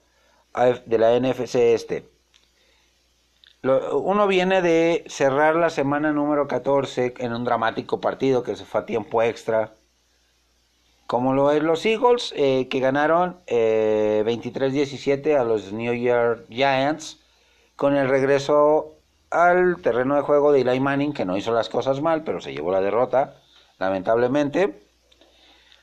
de 0.86 0.98
la 0.98 1.18
NFC 1.18 1.54
este. 1.56 2.08
uno 3.62 4.26
viene 4.26 4.62
de 4.62 5.04
cerrar 5.08 5.56
la 5.56 5.70
semana 5.70 6.12
número 6.12 6.48
14 6.48 7.14
en 7.18 7.32
un 7.32 7.44
dramático 7.44 8.00
partido 8.00 8.42
que 8.42 8.56
se 8.56 8.64
fue 8.64 8.80
a 8.82 8.86
tiempo 8.86 9.22
extra. 9.22 9.74
Como 11.06 11.32
lo 11.32 11.50
es 11.52 11.62
los 11.62 11.86
Eagles, 11.86 12.34
eh, 12.36 12.68
que 12.68 12.80
ganaron 12.80 13.40
23-17 13.46 15.26
eh, 15.26 15.36
a 15.36 15.44
los 15.44 15.72
New 15.72 15.94
York 15.94 16.44
Giants 16.50 17.18
con 17.76 17.96
el 17.96 18.08
regreso 18.08 18.97
al 19.30 19.80
terreno 19.82 20.16
de 20.16 20.22
juego 20.22 20.52
de 20.52 20.60
Eli 20.62 20.80
Manning, 20.80 21.12
que 21.12 21.24
no 21.24 21.36
hizo 21.36 21.52
las 21.52 21.68
cosas 21.68 22.00
mal, 22.00 22.24
pero 22.24 22.40
se 22.40 22.52
llevó 22.52 22.72
la 22.72 22.80
derrota, 22.80 23.36
lamentablemente. 23.78 24.82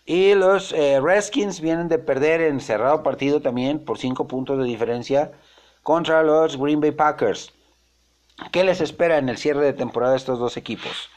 Y 0.05 0.33
los 0.35 0.71
eh, 0.71 0.99
Redskins 1.01 1.61
vienen 1.61 1.87
de 1.87 1.97
perder 1.97 2.41
en 2.41 2.59
cerrado 2.59 3.01
partido 3.01 3.41
también 3.41 3.83
por 3.83 3.97
5 3.97 4.27
puntos 4.27 4.59
de 4.59 4.65
diferencia 4.65 5.31
contra 5.81 6.23
los 6.23 6.57
Green 6.57 6.79
Bay 6.79 6.91
Packers. 6.91 7.51
¿Qué 8.51 8.63
les 8.63 8.81
espera 8.81 9.17
en 9.17 9.29
el 9.29 9.37
cierre 9.37 9.63
de 9.63 9.73
temporada 9.73 10.11
de 10.11 10.17
estos 10.17 10.39
dos 10.39 10.57
equipos? 10.57 11.09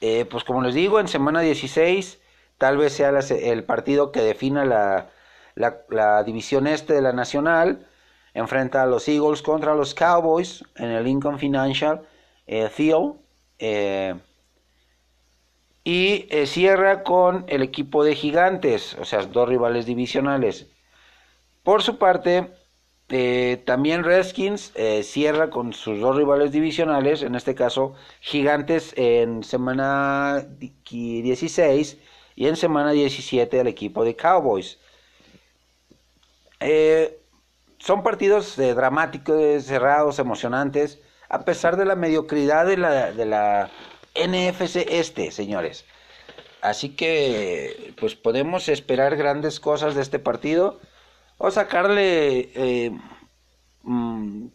Eh, 0.00 0.26
pues 0.26 0.44
como 0.44 0.62
les 0.62 0.74
digo, 0.74 1.00
en 1.00 1.08
semana 1.08 1.40
16 1.40 2.20
tal 2.58 2.76
vez 2.76 2.92
sea 2.92 3.10
el 3.10 3.64
partido 3.64 4.12
que 4.12 4.20
defina 4.20 4.64
la, 4.64 5.10
la, 5.54 6.22
división 6.24 6.66
este 6.66 6.94
de 6.94 7.02
la 7.02 7.12
nacional. 7.12 7.86
Enfrenta 8.34 8.82
a 8.82 8.86
los 8.86 9.08
Eagles 9.08 9.42
contra 9.42 9.74
los 9.74 9.94
Cowboys 9.94 10.64
en 10.76 10.90
el 10.90 11.04
Lincoln 11.04 11.38
Financial 11.38 12.02
eh, 12.46 12.68
Field. 12.68 13.14
Eh, 13.58 14.14
y 15.84 16.26
eh, 16.30 16.46
cierra 16.46 17.02
con 17.02 17.44
el 17.48 17.62
equipo 17.62 18.04
de 18.04 18.14
Gigantes, 18.14 18.96
o 18.98 19.04
sea, 19.04 19.20
dos 19.26 19.48
rivales 19.48 19.84
divisionales. 19.84 20.66
Por 21.62 21.82
su 21.82 21.98
parte, 21.98 22.50
eh, 23.10 23.62
también 23.66 24.02
Redskins 24.02 24.72
eh, 24.76 25.02
cierra 25.02 25.50
con 25.50 25.74
sus 25.74 26.00
dos 26.00 26.16
rivales 26.16 26.52
divisionales, 26.52 27.22
en 27.22 27.34
este 27.34 27.54
caso 27.54 27.94
Gigantes 28.20 28.94
en 28.96 29.42
semana 29.44 30.46
16 30.58 31.98
y 32.34 32.46
en 32.46 32.56
semana 32.56 32.92
17 32.92 33.60
al 33.60 33.66
equipo 33.66 34.04
de 34.04 34.16
Cowboys. 34.16 34.78
Son 37.84 38.02
partidos 38.02 38.56
dramáticos, 38.56 39.64
cerrados, 39.64 40.18
emocionantes, 40.18 41.00
a 41.28 41.44
pesar 41.44 41.76
de 41.76 41.84
la 41.84 41.96
mediocridad 41.96 42.64
de 42.64 42.78
la, 42.78 43.12
de 43.12 43.26
la 43.26 43.70
NFC 44.14 44.86
este, 44.88 45.30
señores. 45.30 45.84
Así 46.62 46.96
que, 46.96 47.92
pues 48.00 48.14
podemos 48.14 48.70
esperar 48.70 49.16
grandes 49.16 49.60
cosas 49.60 49.94
de 49.94 50.00
este 50.00 50.18
partido 50.18 50.80
o 51.36 51.50
sacarle 51.50 52.50
eh, 52.54 52.90
mm, 53.82 54.46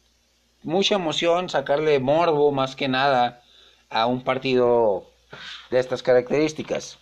mucha 0.63 0.95
emoción, 0.95 1.49
sacarle 1.49 1.99
morbo 1.99 2.51
más 2.51 2.75
que 2.75 2.87
nada 2.87 3.43
a 3.91 4.07
un 4.07 4.23
partido 4.23 5.05
de 5.69 5.77
estas 5.77 6.01
características. 6.01 6.97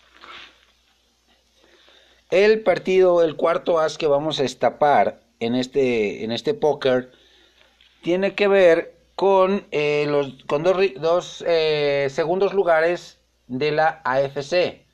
El 2.29 2.63
partido, 2.63 3.23
el 3.23 3.37
cuarto 3.37 3.79
as 3.79 3.97
que 3.97 4.07
vamos 4.07 4.41
a 4.41 4.43
estapar 4.43 5.25
en 5.39 5.55
este, 5.55 6.23
en 6.23 6.31
este 6.31 6.53
póker, 6.53 7.11
tiene 8.01 8.35
que 8.35 8.47
ver 8.47 8.97
con, 9.15 9.65
eh, 9.71 10.05
los, 10.07 10.43
con 10.45 10.63
dos, 10.63 11.43
eh, 11.47 12.07
segundos 12.11 12.53
lugares 12.53 13.19
de 13.47 13.71
la 13.71 14.01
AFC. 14.03 14.85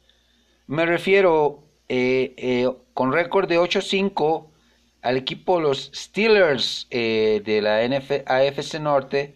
Me 0.67 0.85
refiero 0.85 1.63
eh, 1.89 2.69
con 2.93 3.11
récord 3.11 3.49
de 3.49 3.59
8-5 3.59 4.47
al 5.01 5.17
equipo 5.17 5.59
los 5.59 5.91
Steelers 5.93 6.87
de 6.89 7.59
la 7.61 7.79
AFC 8.25 8.79
Norte 8.79 9.35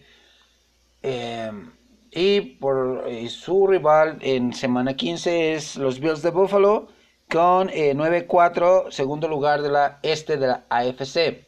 y 2.12 2.40
por 2.40 3.04
su 3.28 3.68
rival 3.68 4.18
en 4.22 4.54
semana 4.54 4.96
15 4.96 5.54
es 5.54 5.76
los 5.76 6.00
Bills 6.00 6.22
de 6.22 6.32
Buffalo 6.32 6.88
con 7.30 7.70
9-4 7.70 8.92
segundo 8.92 9.28
lugar 9.28 9.62
de 9.62 9.70
la 9.70 10.00
este 10.02 10.38
de 10.38 10.48
la 10.48 10.64
AFC. 10.70 11.46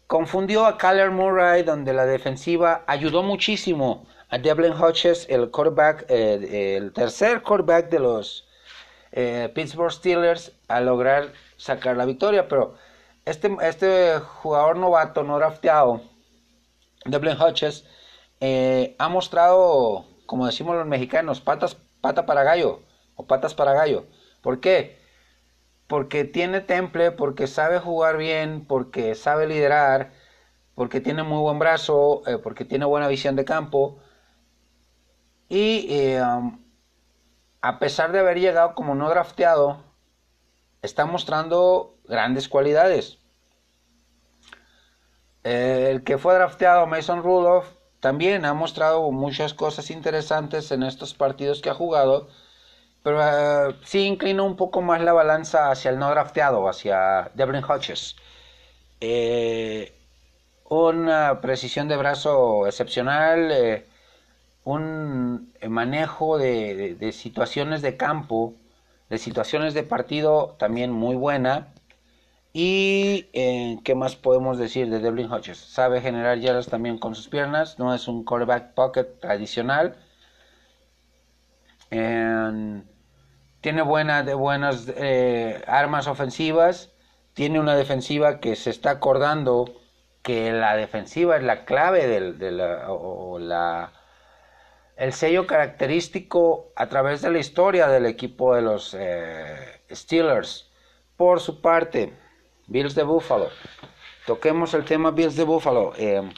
confundió 0.06 0.66
a 0.66 0.78
Kyler 0.78 1.10
Murray, 1.10 1.64
donde 1.64 1.92
la 1.92 2.06
defensiva 2.06 2.84
ayudó 2.86 3.22
muchísimo 3.22 4.06
a 4.28 4.38
Devlin 4.38 4.74
Hodges, 4.74 5.26
el 5.28 5.50
quarterback, 5.50 6.04
el 6.08 6.92
tercer 6.92 7.42
quarterback 7.42 7.90
de 7.90 7.98
los 7.98 8.47
Pittsburgh 9.12 9.92
Steelers, 9.92 10.52
a 10.68 10.80
lograr 10.80 11.32
sacar 11.56 11.96
la 11.96 12.04
victoria. 12.04 12.48
Pero 12.48 12.74
este, 13.24 13.56
este 13.62 14.18
jugador 14.18 14.76
novato, 14.76 15.22
no 15.24 15.36
drafteado, 15.38 16.02
Devlin 17.04 17.36
Hodges 17.40 17.84
eh, 18.40 18.94
ha 18.98 19.08
mostrado, 19.08 20.06
como 20.26 20.46
decimos 20.46 20.76
los 20.76 20.86
mexicanos, 20.86 21.40
patas, 21.40 21.76
pata 22.00 22.26
para 22.26 22.44
gallo 22.44 22.80
o 23.16 23.26
patas 23.26 23.54
para 23.54 23.72
gallo. 23.72 24.06
¿Por 24.42 24.60
qué? 24.60 24.98
Porque 25.86 26.24
tiene 26.24 26.60
temple, 26.60 27.10
porque 27.12 27.46
sabe 27.46 27.78
jugar 27.78 28.16
bien, 28.16 28.64
porque 28.66 29.14
sabe 29.14 29.46
liderar, 29.46 30.12
porque 30.74 31.00
tiene 31.00 31.22
muy 31.22 31.40
buen 31.40 31.58
brazo, 31.58 32.22
eh, 32.26 32.38
porque 32.38 32.64
tiene 32.64 32.84
buena 32.84 33.08
visión 33.08 33.36
de 33.36 33.44
campo. 33.44 33.98
Y 35.48 35.86
eh, 35.90 36.22
um, 36.22 36.60
a 37.60 37.78
pesar 37.78 38.12
de 38.12 38.20
haber 38.20 38.38
llegado 38.38 38.74
como 38.74 38.94
no 38.94 39.08
drafteado, 39.08 39.82
está 40.82 41.06
mostrando 41.06 41.96
grandes 42.04 42.48
cualidades. 42.48 43.18
El 45.42 46.04
que 46.04 46.18
fue 46.18 46.34
drafteado, 46.34 46.86
Mason 46.86 47.22
Rudolph, 47.22 47.66
también 48.00 48.44
ha 48.44 48.54
mostrado 48.54 49.10
muchas 49.10 49.54
cosas 49.54 49.90
interesantes 49.90 50.70
en 50.70 50.82
estos 50.82 51.14
partidos 51.14 51.60
que 51.60 51.70
ha 51.70 51.74
jugado, 51.74 52.28
pero 53.02 53.20
eh, 53.22 53.76
sí 53.84 54.02
inclina 54.02 54.42
un 54.42 54.56
poco 54.56 54.82
más 54.82 55.00
la 55.02 55.12
balanza 55.12 55.70
hacia 55.70 55.90
el 55.90 55.98
no 55.98 56.10
drafteado, 56.10 56.68
hacia 56.68 57.30
Devlin 57.34 57.64
Hodges. 57.64 58.16
Eh, 59.00 59.94
una 60.68 61.40
precisión 61.40 61.88
de 61.88 61.96
brazo 61.96 62.66
excepcional, 62.66 63.50
eh, 63.50 63.86
un 64.76 65.52
manejo 65.68 66.38
de 66.38 67.12
situaciones 67.12 67.82
de 67.82 67.96
campo, 67.96 68.54
de 69.10 69.18
situaciones 69.18 69.74
de 69.74 69.82
partido 69.82 70.56
también 70.58 70.92
muy 70.92 71.16
buena 71.16 71.68
y 72.52 73.28
eh, 73.34 73.78
qué 73.84 73.94
más 73.94 74.16
podemos 74.16 74.58
decir 74.58 74.90
de 74.90 75.00
Devlin 75.00 75.30
Hodges. 75.30 75.58
Sabe 75.58 76.00
generar 76.00 76.38
yardas 76.38 76.66
también 76.66 76.98
con 76.98 77.14
sus 77.14 77.28
piernas. 77.28 77.78
No 77.78 77.94
es 77.94 78.08
un 78.08 78.24
quarterback 78.24 78.74
pocket 78.74 79.04
tradicional. 79.20 79.96
tiene 83.60 83.82
de 84.24 84.34
buenas 84.34 84.92
eh, 84.96 85.62
armas 85.66 86.06
ofensivas. 86.06 86.90
Tiene 87.34 87.60
una 87.60 87.76
defensiva 87.76 88.40
que 88.40 88.56
se 88.56 88.70
está 88.70 88.90
acordando 88.90 89.66
que 90.22 90.52
la 90.52 90.76
defensiva 90.76 91.36
es 91.36 91.42
la 91.44 91.64
clave 91.64 92.06
de 92.08 92.50
la, 92.50 92.90
o 92.90 93.38
la, 93.38 93.92
el 94.98 95.12
sello 95.12 95.46
característico 95.46 96.72
a 96.74 96.88
través 96.88 97.22
de 97.22 97.30
la 97.30 97.38
historia 97.38 97.86
del 97.86 98.04
equipo 98.04 98.56
de 98.56 98.62
los 98.62 98.96
eh, 98.98 99.80
Steelers. 99.92 100.70
Por 101.16 101.38
su 101.40 101.60
parte, 101.60 102.12
Bills 102.66 102.96
de 102.96 103.04
Buffalo. 103.04 103.48
Toquemos 104.26 104.74
el 104.74 104.84
tema 104.84 105.12
Bills 105.12 105.36
de 105.36 105.44
Buffalo. 105.44 105.92
Eh, 105.96 106.28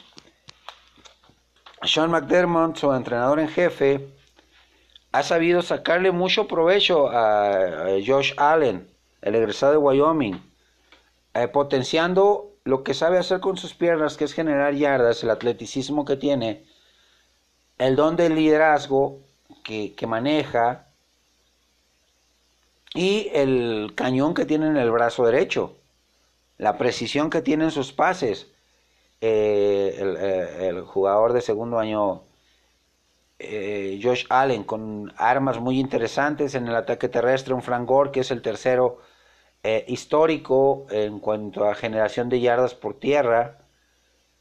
Sean 1.83 2.11
McDermott, 2.11 2.77
su 2.77 2.93
entrenador 2.93 3.39
en 3.39 3.49
jefe, 3.49 4.07
ha 5.11 5.23
sabido 5.23 5.63
sacarle 5.63 6.11
mucho 6.11 6.47
provecho 6.47 7.09
a, 7.09 7.87
Josh 8.05 8.33
Allen, 8.37 8.87
el 9.23 9.35
egresado 9.35 9.71
de 9.71 9.77
Wyoming. 9.79 10.39
eh, 11.33 11.47
potenciando 11.47 12.51
lo 12.63 12.83
que 12.83 12.93
sabe 12.93 13.17
hacer 13.17 13.39
con 13.39 13.57
sus 13.57 13.73
piernas, 13.73 14.17
que 14.17 14.25
es 14.25 14.33
generar 14.33 14.75
yardas, 14.75 15.23
el 15.23 15.31
atleticismo 15.31 16.05
que 16.05 16.15
tiene, 16.15 16.63
el 17.81 17.95
don 17.95 18.15
del 18.15 18.35
liderazgo 18.35 19.17
que, 19.63 19.95
maneja 20.05 20.85
y 22.93 23.27
el 23.33 23.93
cañón 23.95 24.35
que 24.35 24.45
tiene 24.45 24.67
en 24.67 24.77
el 24.77 24.91
brazo 24.91 25.25
derecho, 25.25 25.77
la 26.59 26.77
precisión 26.77 27.31
que 27.31 27.41
tiene 27.41 27.63
en 27.63 27.71
sus 27.71 27.91
pases. 27.91 28.51
Eh, 29.19 29.95
eh, 29.97 30.67
el, 30.69 30.81
jugador 30.81 31.33
de 31.33 31.41
segundo 31.41 31.79
año, 31.79 32.21
eh, 33.39 33.99
Josh 34.01 34.25
Allen, 34.29 34.63
con 34.63 35.11
armas 35.17 35.59
muy 35.59 35.79
interesantes 35.79 36.53
en 36.53 36.67
el 36.67 36.75
ataque 36.75 37.09
terrestre, 37.09 37.55
un 37.55 37.63
Frank 37.63 37.87
Gore, 37.87 38.11
que 38.11 38.19
es 38.19 38.29
el 38.29 38.43
tercero 38.43 38.99
histórico 39.87 40.87
en 40.89 41.19
cuanto 41.19 41.65
a 41.65 41.75
generación 41.75 42.29
de 42.29 42.41
yardas 42.41 42.73
por 42.75 42.99
tierra, 42.99 43.60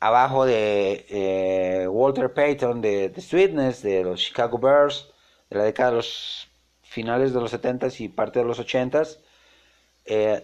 abajo 0.00 0.46
de 0.46 1.86
Walter 1.90 2.32
Payton 2.32 2.80
de, 2.80 3.10
de 3.10 3.20
Sweetness, 3.20 3.82
de 3.82 4.02
los 4.02 4.20
Chicago 4.20 4.58
Bears, 4.58 5.10
de 5.50 5.58
la 5.58 5.64
década 5.64 5.90
de 5.90 5.96
los 5.96 6.48
finales 6.82 7.32
de 7.32 7.40
los 7.40 7.52
70s 7.52 8.00
y 8.00 8.08
parte 8.08 8.40
de 8.40 8.44
los 8.44 8.58
80s. 8.58 9.18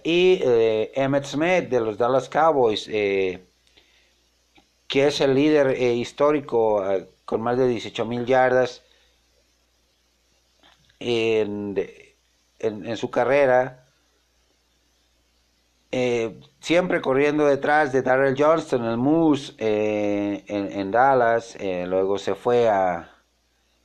y 0.05 0.41
Emmett 0.95 1.25
Smith 1.25 1.69
de 1.69 1.81
los 1.81 1.99
Dallas 1.99 2.29
Cowboys, 2.29 2.89
que 4.89 5.07
es 5.07 5.21
el 5.21 5.35
líder 5.35 5.69
eh, 5.69 5.95
histórico 5.95 6.89
eh, 6.91 7.09
con 7.25 7.43
más 7.43 7.59
de 7.59 7.69
18 7.69 8.05
mil 8.05 8.25
yardas 8.25 8.83
en, 10.99 11.77
su 12.97 13.11
carrera, 13.11 13.86
eh, 15.93 16.41
siempre 16.61 17.01
corriendo 17.01 17.47
detrás 17.47 17.93
de 17.93 18.03
Darrell 18.03 18.37
Johnston, 18.39 18.85
el 18.85 18.97
Moose 18.97 19.55
en, 19.59 20.91
Dallas, 20.91 21.57
luego 21.87 22.19
se 22.19 22.35
fue 22.35 22.69
a, 22.69 23.11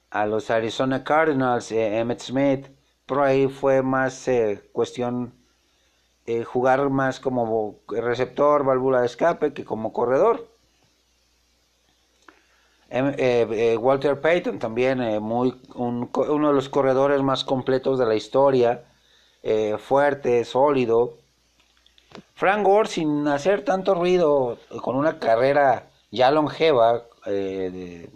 a 0.10 0.26
los 0.26 0.50
Arizona 0.50 1.04
Cardinals, 1.04 1.72
Emmett 1.72 2.22
Smith, 2.22 2.68
por 3.06 3.22
ahí 3.22 3.48
fue 3.48 3.82
más 3.82 4.30
cuestión 4.72 5.34
jugar 6.46 6.90
más 6.90 7.20
como 7.20 7.80
receptor, 7.88 8.64
válvula 8.64 9.02
de 9.02 9.08
escape 9.08 9.54
que 9.54 9.66
como 9.66 9.92
corredor. 9.94 10.52
Em, 12.92 13.08
eh, 13.18 13.48
eh, 13.52 13.78
Walter 13.78 14.20
Payton 14.20 14.60
también, 14.60 15.02
eh, 15.02 15.20
muy, 15.22 15.62
uno 15.76 16.48
de 16.50 16.54
los 16.54 16.68
corredores 16.68 17.22
más 17.22 17.46
completos 17.46 17.98
de 17.98 18.06
la 18.06 18.16
historia, 18.16 18.84
fuerte, 19.80 20.44
sólido. 20.44 21.18
Frank 22.34 22.66
Gore, 22.66 22.90
sin 22.90 23.28
hacer 23.28 23.64
tanto 23.64 23.96
ruido, 23.96 24.58
con 24.82 24.96
una 24.96 25.20
carrera 25.20 25.90
ya 26.12 26.32
longeva 26.32 27.04
de, 27.26 28.10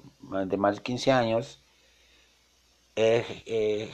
más 0.58 0.75
de 0.77 0.81
15 0.84 1.12
años, 1.12 1.60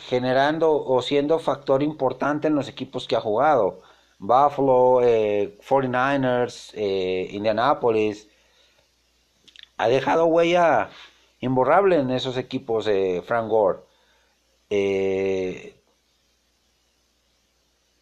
generando 0.09 0.73
o 0.73 1.01
siendo 1.01 1.39
factor 1.39 1.83
importante 1.83 2.47
en 2.47 2.55
los 2.55 2.67
equipos 2.67 3.07
que 3.07 3.15
ha 3.15 3.21
jugado. 3.21 3.81
Buffalo, 4.19 5.01
49ers, 5.01 6.73
Indianapolis, 7.31 8.27
ha 9.77 9.87
dejado 9.87 10.25
huella 10.27 10.89
imborrable 11.39 11.97
en 11.97 12.11
esos 12.11 12.37
equipos 12.37 12.85
de 12.85 13.23
Frank 13.25 13.49
Gore. 13.49 13.79
Eh, 14.69 15.80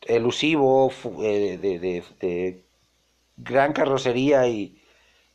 elusivo, 0.10 0.92
eh, 1.24 1.58
de, 1.58 2.64
gran 3.38 3.74
carrocería 3.74 4.48
y 4.48 4.82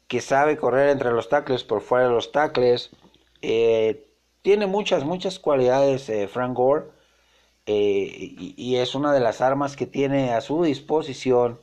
que 0.09 0.21
sabe 0.21 0.59
correr 0.59 0.91
entre 0.91 1.13
los 1.13 1.29
tacles, 1.29 1.65
por 1.65 1.81
fuera 1.81 2.09
de 2.09 2.15
los 2.15 2.33
tacles. 2.33 2.91
Eh, 3.43 4.07
tiene 4.43 4.67
muchas, 4.67 5.05
muchas 5.05 5.39
cualidades 5.39 6.11
Frank 6.31 6.55
Gore 6.55 6.87
y, 7.67 8.77
es 8.77 8.95
una 8.95 9.13
de 9.13 9.21
las 9.21 9.41
armas 9.41 9.77
que 9.77 9.87
tiene 9.87 10.33
a 10.33 10.41
su 10.41 10.63
disposición 10.65 11.59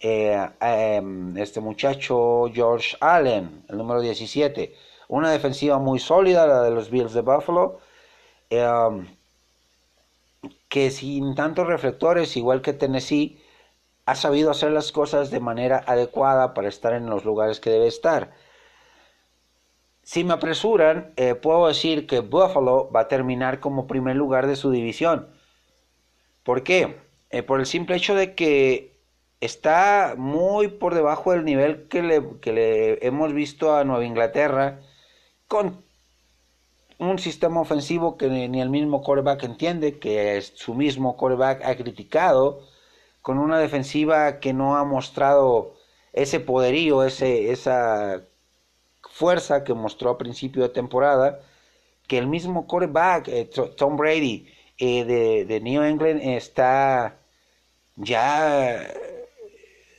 eh, 0.00 0.48
em, 0.60 1.36
este 1.36 1.60
muchacho 1.60 2.46
George 2.52 2.96
Allen, 3.00 3.64
el 3.68 3.78
número 3.78 4.00
17. 4.00 4.74
Una 5.08 5.30
defensiva 5.30 5.78
muy 5.78 5.98
sólida, 5.98 6.46
la 6.46 6.62
de 6.62 6.70
los 6.70 6.90
Bills 6.90 7.14
de 7.14 7.22
Buffalo, 7.22 7.80
em, 8.50 9.06
que 10.68 10.90
sin 10.90 11.34
tantos 11.34 11.66
reflectores, 11.66 12.36
igual 12.36 12.62
que 12.62 12.72
Tennessee, 12.72 13.42
ha 14.06 14.14
sabido 14.14 14.50
hacer 14.50 14.72
las 14.72 14.92
cosas 14.92 15.30
de 15.30 15.40
manera 15.40 15.84
adecuada 15.86 16.54
para 16.54 16.68
estar 16.68 16.94
en 16.94 17.06
los 17.06 17.24
lugares 17.24 17.60
que 17.60 17.70
debe 17.70 17.86
estar. 17.86 18.32
Si 20.02 20.24
me 20.24 20.32
apresuran, 20.32 21.12
eh, 21.16 21.34
puedo 21.34 21.68
decir 21.68 22.06
que 22.06 22.20
Buffalo 22.20 22.90
va 22.90 23.00
a 23.00 23.08
terminar 23.08 23.60
como 23.60 23.86
primer 23.86 24.16
lugar 24.16 24.46
de 24.46 24.56
su 24.56 24.70
división. 24.70 25.28
¿Por 26.42 26.62
qué? 26.62 26.96
Eh, 27.28 27.42
por 27.42 27.60
el 27.60 27.66
simple 27.66 27.96
hecho 27.96 28.14
de 28.14 28.34
que 28.34 28.98
está 29.40 30.14
muy 30.16 30.68
por 30.68 30.94
debajo 30.94 31.32
del 31.32 31.44
nivel 31.44 31.88
que 31.88 32.02
le, 32.02 33.06
hemos 33.06 33.34
visto 33.34 33.76
a 33.76 33.84
Nueva 33.84 34.04
Inglaterra 34.06 34.80
con 35.46 35.84
un 36.98 37.18
sistema 37.18 37.60
ofensivo 37.60 38.16
que 38.16 38.28
ni 38.28 38.60
el 38.60 38.70
mismo 38.70 39.02
quarterback 39.02 39.44
entiende, 39.44 39.98
que 39.98 40.40
su 40.42 40.74
mismo 40.74 41.16
quarterback 41.16 41.64
ha 41.64 41.76
criticado, 41.76 42.62
con 43.22 43.38
una 43.38 43.58
defensiva 43.58 44.40
que 44.40 44.52
no 44.52 44.76
ha 44.76 44.84
mostrado 44.84 45.74
ese 46.12 46.40
poderío, 46.40 47.04
ese, 47.04 47.52
esa 47.52 48.22
fuerza 49.02 49.64
que 49.64 49.74
mostró 49.74 50.10
a 50.10 50.18
principio 50.18 50.62
de 50.62 50.70
temporada, 50.70 51.40
que 52.06 52.18
el 52.18 52.26
mismo 52.26 52.66
quarterback, 52.66 53.28
eh, 53.28 53.50
Tom 53.76 53.96
Brady, 53.96 54.48
eh, 54.78 55.04
de, 55.04 55.44
de 55.44 55.60
New 55.60 55.82
England, 55.82 56.20
está 56.22 57.18
ya 57.96 58.88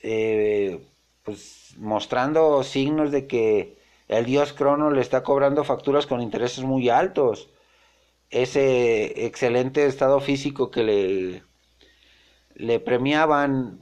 eh, 0.03 0.79
pues 1.23 1.75
mostrando 1.77 2.63
signos 2.63 3.11
de 3.11 3.27
que 3.27 3.78
el 4.09 4.25
dios 4.25 4.53
Crono 4.53 4.91
le 4.91 5.01
está 5.01 5.23
cobrando 5.23 5.63
facturas 5.63 6.07
con 6.07 6.19
intereses 6.21 6.63
muy 6.63 6.89
altos. 6.89 7.49
Ese 8.31 9.25
excelente 9.25 9.85
estado 9.85 10.19
físico 10.19 10.71
que 10.71 11.43
le, 12.55 12.79
premiaban 12.79 13.79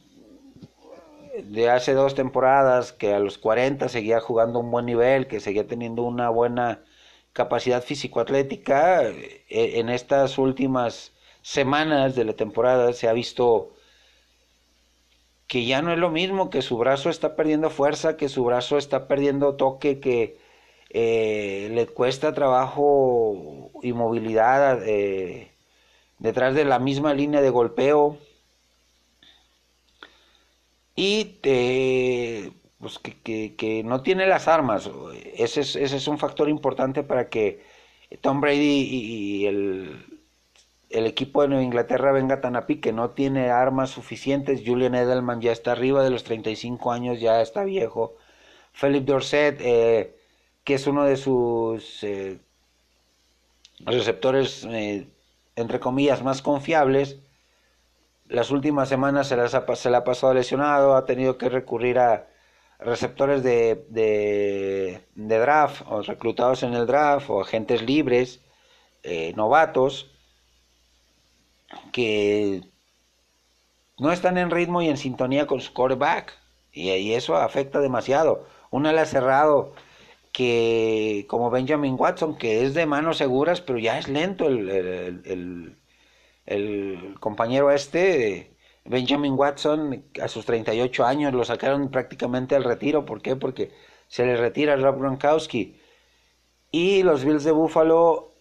de 1.44 1.70
hace 1.70 1.94
dos 1.94 2.14
temporadas, 2.14 2.92
que 2.92 3.14
a 3.14 3.20
los 3.20 3.38
40 3.38 3.88
seguía 3.90 4.20
jugando 4.20 4.60
un 4.60 4.70
buen 4.70 4.86
nivel, 4.86 5.28
que 5.28 5.40
seguía 5.40 5.66
teniendo 5.66 6.04
una 6.04 6.30
buena 6.30 6.84
capacidad 7.32 7.82
físico-atlética, 7.82 9.04
eh, 9.04 9.46
en 9.48 9.90
estas 9.90 10.38
últimas 10.38 11.14
semanas 11.42 12.16
de 12.16 12.26
la 12.26 12.34
temporada 12.34 12.92
se 12.94 13.08
ha 13.08 13.14
visto 13.14 13.77
que 15.48 15.66
ya 15.66 15.82
no 15.82 15.94
es 15.94 15.98
lo 15.98 16.12
mismo, 16.12 16.50
que 16.50 16.62
su 16.62 16.78
brazo 16.78 17.10
está 17.10 17.36
perdiendo 17.36 17.70
fuerza, 17.70 18.18
que 18.18 18.30
su 18.30 18.44
brazo 18.44 18.78
está 18.78 19.08
perdiendo 19.08 19.56
toque, 19.56 20.00
que 20.00 20.38
eh, 20.90 21.70
le 21.74 21.88
cuesta 21.88 22.34
trabajo 22.34 23.72
y 23.82 23.94
movilidad 23.94 24.88
eh, 24.88 25.52
detrás 26.20 26.54
de 26.56 26.66
la 26.66 26.80
misma 26.80 27.14
línea 27.14 27.42
de 27.42 27.50
golpeo. 27.50 28.18
Y 30.96 31.26
pues 32.80 33.00
que, 33.00 33.82
no 33.86 34.02
tiene 34.02 34.28
las 34.28 34.48
armas. 34.48 34.90
Ese 35.36 35.62
es, 35.62 35.76
ese 35.76 35.98
es 35.98 36.08
un 36.08 36.18
factor 36.18 36.50
importante 36.50 37.04
para 37.04 37.30
que 37.30 37.64
Tom 38.22 38.42
Brady 38.42 38.82
y 38.90 39.46
el, 39.46 40.07
el 40.90 41.06
equipo 41.06 41.42
de 41.42 41.50
Nueva 41.50 41.64
Inglaterra 41.64 42.12
venga 42.12 42.42
tan 42.42 42.56
a 42.56 42.66
pique, 42.66 42.94
no 42.94 43.12
tiene 43.12 43.50
armas 43.50 43.90
suficientes. 43.90 44.64
Julian 44.66 44.96
Edelman 44.96 45.42
ya 45.42 45.52
está 45.52 45.74
arriba 45.74 46.04
de 46.04 46.10
los 46.10 46.24
35 46.24 46.92
años, 46.92 47.20
ya 47.20 47.42
está 47.42 47.64
viejo. 47.64 48.16
Philip 48.80 49.06
Dorset, 49.06 49.60
eh, 49.62 50.16
que 50.64 50.76
es 50.76 50.88
uno 50.88 51.04
de 51.06 51.18
sus 51.18 52.04
eh, 52.04 52.40
receptores, 53.80 54.66
eh, 54.66 55.08
entre 55.56 55.80
comillas, 55.80 56.24
más 56.24 56.42
confiables, 56.42 57.18
las 58.28 58.52
últimas 58.52 58.90
semanas 58.90 59.28
se, 59.28 59.38
las 59.38 59.52
se 59.76 59.90
le 59.90 59.98
ha 59.98 60.04
pasado 60.04 60.34
lesionado, 60.34 60.96
ha 60.96 61.06
tenido 61.06 61.38
que 61.38 61.50
recurrir 61.50 62.00
a 62.00 62.28
receptores 62.80 63.42
de, 63.44 63.86
de, 63.90 65.02
de 65.16 65.40
draft, 65.40 65.84
o 65.88 66.02
reclutados 66.02 66.64
en 66.64 66.74
el 66.74 66.86
draft, 66.88 67.30
o 67.30 67.42
agentes 67.42 67.82
libres, 67.82 68.42
novatos 69.36 70.17
que 71.92 72.62
no 74.00 74.12
están 74.12 74.38
en 74.38 74.52
ritmo 74.52 74.82
y 74.82 74.90
en 74.90 74.98
sintonía 74.98 75.48
con 75.48 75.62
su 75.62 75.74
quarterback. 75.74 76.34
Y, 76.72 77.14
eso 77.14 77.36
afecta 77.36 77.80
demasiado. 77.80 78.46
Un 78.70 78.86
ala 78.86 79.06
cerrado 79.06 79.74
que, 80.32 81.26
como 81.30 81.50
Benjamin 81.50 81.96
Watson, 81.98 82.38
que 82.38 82.64
es 82.64 82.74
de 82.74 82.86
manos 82.86 83.18
seguras, 83.18 83.62
pero 83.62 83.80
ya 83.80 83.98
es 83.98 84.08
lento 84.08 84.48
el, 84.48 85.76
el, 86.46 87.16
compañero 87.20 87.72
este, 87.72 88.56
Benjamin 88.86 89.34
Watson 89.34 90.06
a 90.22 90.28
sus 90.28 90.46
38 90.46 91.06
años 91.06 91.34
lo 91.34 91.44
sacaron 91.44 91.90
prácticamente 91.90 92.56
al 92.56 92.64
retiro. 92.64 93.06
¿Por 93.06 93.22
qué? 93.22 93.36
Porque 93.36 93.72
se 94.08 94.26
le 94.26 94.38
retira 94.38 94.76
Rob 94.76 95.00
Gronkowski. 95.00 95.80
Y 96.72 97.04
los 97.04 97.24
Bills 97.26 97.44
de 97.44 97.52
Buffalo 97.52 98.37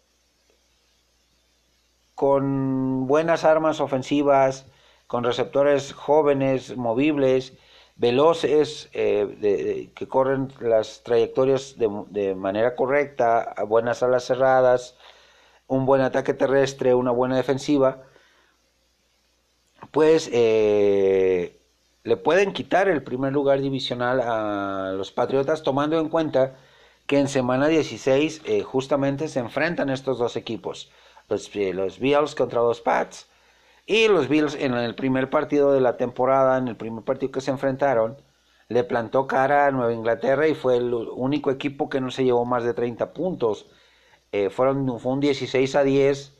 con 2.17 3.07
buenas 3.07 3.45
armas 3.45 3.81
ofensivas, 3.81 4.67
con 5.07 5.23
receptores 5.23 5.93
jóvenes, 5.93 6.77
movibles, 6.77 7.53
veloces, 7.97 8.89
eh, 8.93 9.91
que 9.95 10.09
corren 10.09 10.53
las 10.61 11.03
trayectorias 11.05 11.79
de, 11.79 11.89
de, 12.09 12.35
manera 12.35 12.75
correcta, 12.75 13.55
buenas 13.69 14.03
alas 14.03 14.25
cerradas, 14.25 14.97
un 15.69 15.87
buen 15.87 16.03
ataque 16.03 16.35
terrestre, 16.35 16.95
una 16.95 17.11
buena 17.13 17.37
defensiva, 17.37 18.03
pues 19.91 20.29
eh, 20.33 21.59
le 22.05 22.17
pueden 22.17 22.53
quitar 22.53 22.89
el 22.89 23.03
primer 23.03 23.33
lugar 23.33 23.61
divisional 23.61 24.21
a 24.21 24.93
los 24.93 25.13
Patriotas, 25.13 25.63
tomando 25.63 25.99
en 25.99 26.09
cuenta 26.09 26.57
que 27.07 27.19
en 27.19 27.29
semana 27.29 27.69
16 27.69 28.43
eh, 28.45 28.63
justamente 28.63 29.29
se 29.29 29.41
enfrentan 29.41 29.91
estos 29.91 30.19
dos 30.19 30.37
equipos, 30.37 30.91
los, 31.29 31.55
los 31.55 31.99
Bills 31.99 32.35
contra 32.35 32.61
los 32.61 32.81
Pats, 32.81 33.29
y 33.87 34.09
los 34.09 34.29
Bills 34.29 34.55
en 34.55 34.75
el 34.75 34.95
primer 34.95 35.31
partido 35.31 35.73
de 35.73 35.81
la 35.81 35.97
temporada, 35.97 36.59
en 36.59 36.69
el 36.69 36.77
primer 36.77 37.05
partido 37.05 37.31
que 37.33 37.41
se 37.41 37.53
enfrentaron, 37.53 38.17
le 38.69 38.83
plantó 38.85 39.27
cara 39.27 39.67
a 39.67 39.71
Nueva 39.71 39.93
Inglaterra 39.93 40.49
y 40.49 40.55
fue 40.55 40.77
el 40.79 40.93
único 40.93 41.51
equipo 41.53 41.89
que 41.89 42.01
no 42.01 42.11
se 42.11 42.25
llevó 42.25 42.45
más 42.45 42.65
de 42.65 42.75
30 42.75 43.13
puntos. 43.13 43.67
Eh, 44.33 44.51
fueron, 44.51 44.99
fue 44.99 45.13
un 45.13 45.21
16 45.21 45.77
a 45.77 45.85
10, 45.85 46.37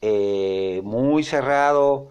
eh, 0.00 0.80
muy 0.84 1.22
cerrado, 1.22 2.10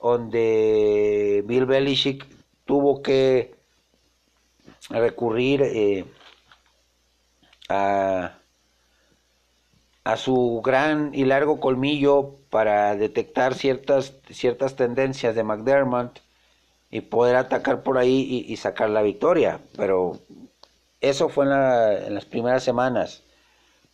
donde 0.00 1.42
Bill 1.46 1.66
Belichick 1.66 2.26
tuvo 2.66 3.02
que 3.02 3.54
recurrir 4.90 5.62
eh, 5.62 6.04
a, 7.68 8.37
a 10.08 10.16
su 10.16 10.62
gran 10.64 11.10
y 11.12 11.26
largo 11.26 11.60
colmillo 11.60 12.36
para 12.48 12.96
detectar 12.96 13.52
ciertas, 13.52 14.14
ciertas 14.30 14.74
tendencias 14.74 15.34
de 15.34 15.44
McDermott 15.44 16.20
y 16.90 17.02
poder 17.02 17.36
atacar 17.36 17.82
por 17.82 17.98
ahí 17.98 18.46
y, 18.48 18.56
sacar 18.56 18.88
la 18.88 19.02
victoria. 19.02 19.60
Pero 19.76 20.18
eso 21.02 21.28
fue 21.28 21.44
en, 21.44 22.14
las 22.14 22.24
primeras 22.24 22.62
semanas. 22.62 23.22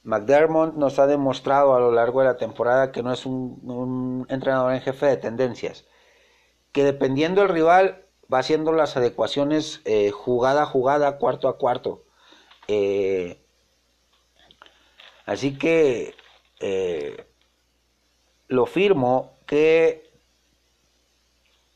McDermott 0.04 0.76
nos 0.76 1.00
ha 1.00 1.08
demostrado 1.08 1.74
a 1.74 1.80
lo 1.80 1.90
largo 1.90 2.20
de 2.20 2.26
la 2.26 2.36
temporada 2.36 2.92
que 2.92 3.02
no 3.02 3.12
es 3.12 3.26
un, 3.26 4.24
entrenador 4.28 4.72
en 4.72 4.82
jefe 4.82 5.06
de 5.06 5.16
tendencias, 5.16 5.84
que 6.70 6.84
dependiendo 6.84 7.40
del 7.40 7.50
rival 7.50 8.04
va 8.32 8.38
haciendo 8.38 8.70
las 8.70 8.96
adecuaciones 8.96 9.80
eh, 9.84 10.12
jugada 10.12 10.62
a 10.62 10.66
jugada, 10.66 11.18
cuarto 11.18 11.48
a 11.48 11.58
cuarto. 11.58 12.04
Eh, 12.68 13.43
así 15.26 15.56
que 15.58 16.14
eh, 16.60 17.26
lo 18.48 18.66
firmo 18.66 19.38
que 19.46 20.10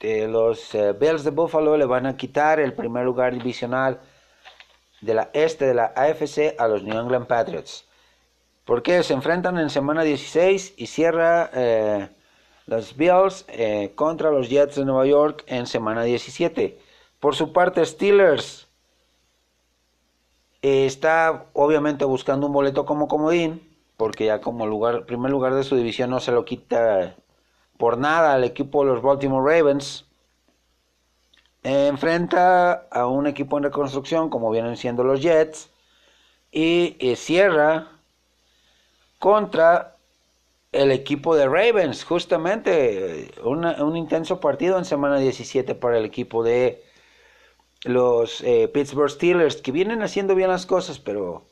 los 0.01 0.75
eh, 0.75 0.93
Bills 0.93 1.25
de 1.25 1.31
Buffalo 1.31 1.77
le 1.77 1.85
van 1.85 2.07
a 2.07 2.17
quitar 2.17 2.61
el 2.61 2.73
primer 2.73 3.05
lugar 3.05 3.35
divisional 3.35 4.01
de 5.01 5.15
la 5.15 5.31
este 5.33 5.67
de 5.67 5.75
la 5.75 5.93
AFC 5.97 6.55
a 6.59 6.69
los 6.69 6.83
New 6.83 6.99
England 6.99 7.27
Patriots. 7.27 7.85
Porque 8.65 9.03
se 9.03 9.15
enfrentan 9.15 9.59
en 9.59 9.71
semana 9.71 10.03
16 10.03 10.75
y 10.77 10.87
cierra 10.87 11.51
eh, 11.53 12.09
los 12.67 12.97
Bills 12.97 13.47
contra 13.95 14.31
los 14.31 14.49
Jets 14.51 14.77
de 14.77 14.85
Nueva 14.85 15.07
York 15.07 15.43
en 15.47 15.67
semana 15.67 16.03
17. 16.03 16.79
Por 17.19 17.35
su 17.35 17.53
parte, 17.53 17.85
Steelers 17.85 18.67
está 20.62 21.47
obviamente 21.53 22.05
buscando 22.05 22.47
un 22.47 22.53
boleto 22.53 22.85
como 22.85 23.09
comodín 23.09 23.68
porque 23.99 24.27
ya 24.27 24.40
como 24.40 24.66
lugar, 24.66 25.05
primer 25.07 25.31
lugar 25.31 25.55
de 25.55 25.64
su 25.64 25.77
división 25.77 26.09
no 26.09 26.21
se 26.21 26.31
lo 26.31 26.44
quita 26.44 27.16
por 27.77 27.99
nada 27.99 28.35
al 28.35 28.44
equipo 28.44 28.85
de 28.85 28.92
los 28.92 29.03
Baltimore 29.03 29.44
Ravens. 29.44 30.07
enfrenta 31.64 32.87
a 32.90 33.07
un 33.09 33.27
equipo 33.27 33.59
en 33.59 33.64
reconstrucción 33.64 34.31
como 34.31 34.51
vienen 34.51 34.77
siendo 34.77 35.03
los 35.03 35.21
Jets 35.21 35.71
y, 36.53 36.97
cierra 37.16 37.88
contra 39.18 39.97
el 40.71 40.92
equipo 40.92 41.35
de 41.35 41.47
Ravens, 41.47 42.05
justamente 42.05 43.33
un 43.42 43.97
intenso 43.97 44.38
partido 44.38 44.79
en 44.79 44.85
semana 44.85 45.18
17 45.18 45.75
para 45.75 45.99
el 45.99 46.05
equipo 46.05 46.44
de 46.44 46.85
los 47.85 48.41
eh, 48.43 48.69
Pittsburgh 48.69 49.11
Steelers, 49.11 49.57
que 49.57 49.73
vienen 49.73 50.03
haciendo 50.03 50.35
bien 50.35 50.51
las 50.51 50.67
cosas, 50.67 50.99
pero 50.99 51.45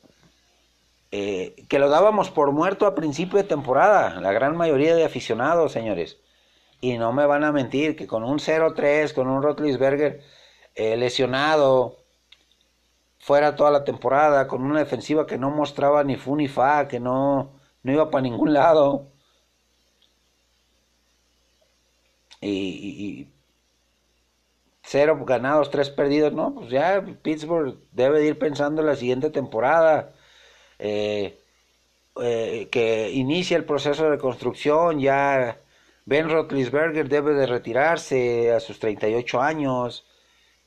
eh, 1.11 1.65
que 1.69 1.79
lo 1.79 1.89
dábamos 1.89 2.29
por 2.31 2.51
muerto 2.51 2.85
a 2.85 2.95
principio 2.95 3.37
de 3.37 3.45
temporada, 3.45 4.19
la 4.19 4.31
gran 4.33 4.57
mayoría 4.57 4.95
de 4.95 5.05
aficionados, 5.05 5.71
señores. 5.71 6.17
Y 6.81 6.97
no 6.97 7.13
me 7.13 7.25
van 7.25 7.43
a 7.43 7.51
mentir 7.51 7.95
que 7.95 8.07
con 8.07 8.23
un 8.23 8.39
0-3, 8.39 9.13
con 9.13 9.27
un 9.27 9.41
Rotlisberger 9.41 10.21
eh, 10.75 10.97
lesionado, 10.97 11.97
fuera 13.19 13.55
toda 13.55 13.71
la 13.71 13.83
temporada, 13.83 14.47
con 14.47 14.63
una 14.63 14.79
defensiva 14.79 15.25
que 15.27 15.37
no 15.37 15.49
mostraba 15.49 16.03
ni 16.03 16.15
fu 16.17 16.35
ni 16.35 16.47
fa, 16.47 16.87
que 16.87 16.99
no, 16.99 17.51
no 17.83 17.91
iba 17.91 18.09
para 18.11 18.21
ningún 18.23 18.53
lado. 18.53 19.07
Y, 22.41 22.49
y, 22.49 23.33
cero 24.87 25.21
ganados, 25.25 25.69
tres 25.69 25.89
perdidos, 25.89 26.33
no, 26.33 26.55
pues 26.55 26.69
ya 26.69 27.03
Pittsburgh 27.21 27.77
debe 27.91 28.25
ir 28.25 28.39
pensando 28.39 28.81
en 28.81 28.87
la 28.87 28.95
siguiente 28.95 29.29
temporada 29.29 30.13
eh, 30.79 31.39
eh, 32.21 32.69
que 32.71 33.11
inicia 33.11 33.57
el 33.57 33.65
proceso 33.65 34.09
de 34.09 34.17
construcción, 34.17 34.99
ya 35.01 35.59
Ben 36.05 36.29
Roethlisberger 36.29 37.09
debe 37.09 37.33
de 37.33 37.47
retirarse 37.47 38.53
a 38.53 38.61
sus 38.61 38.79
38 38.79 39.41
años, 39.41 40.05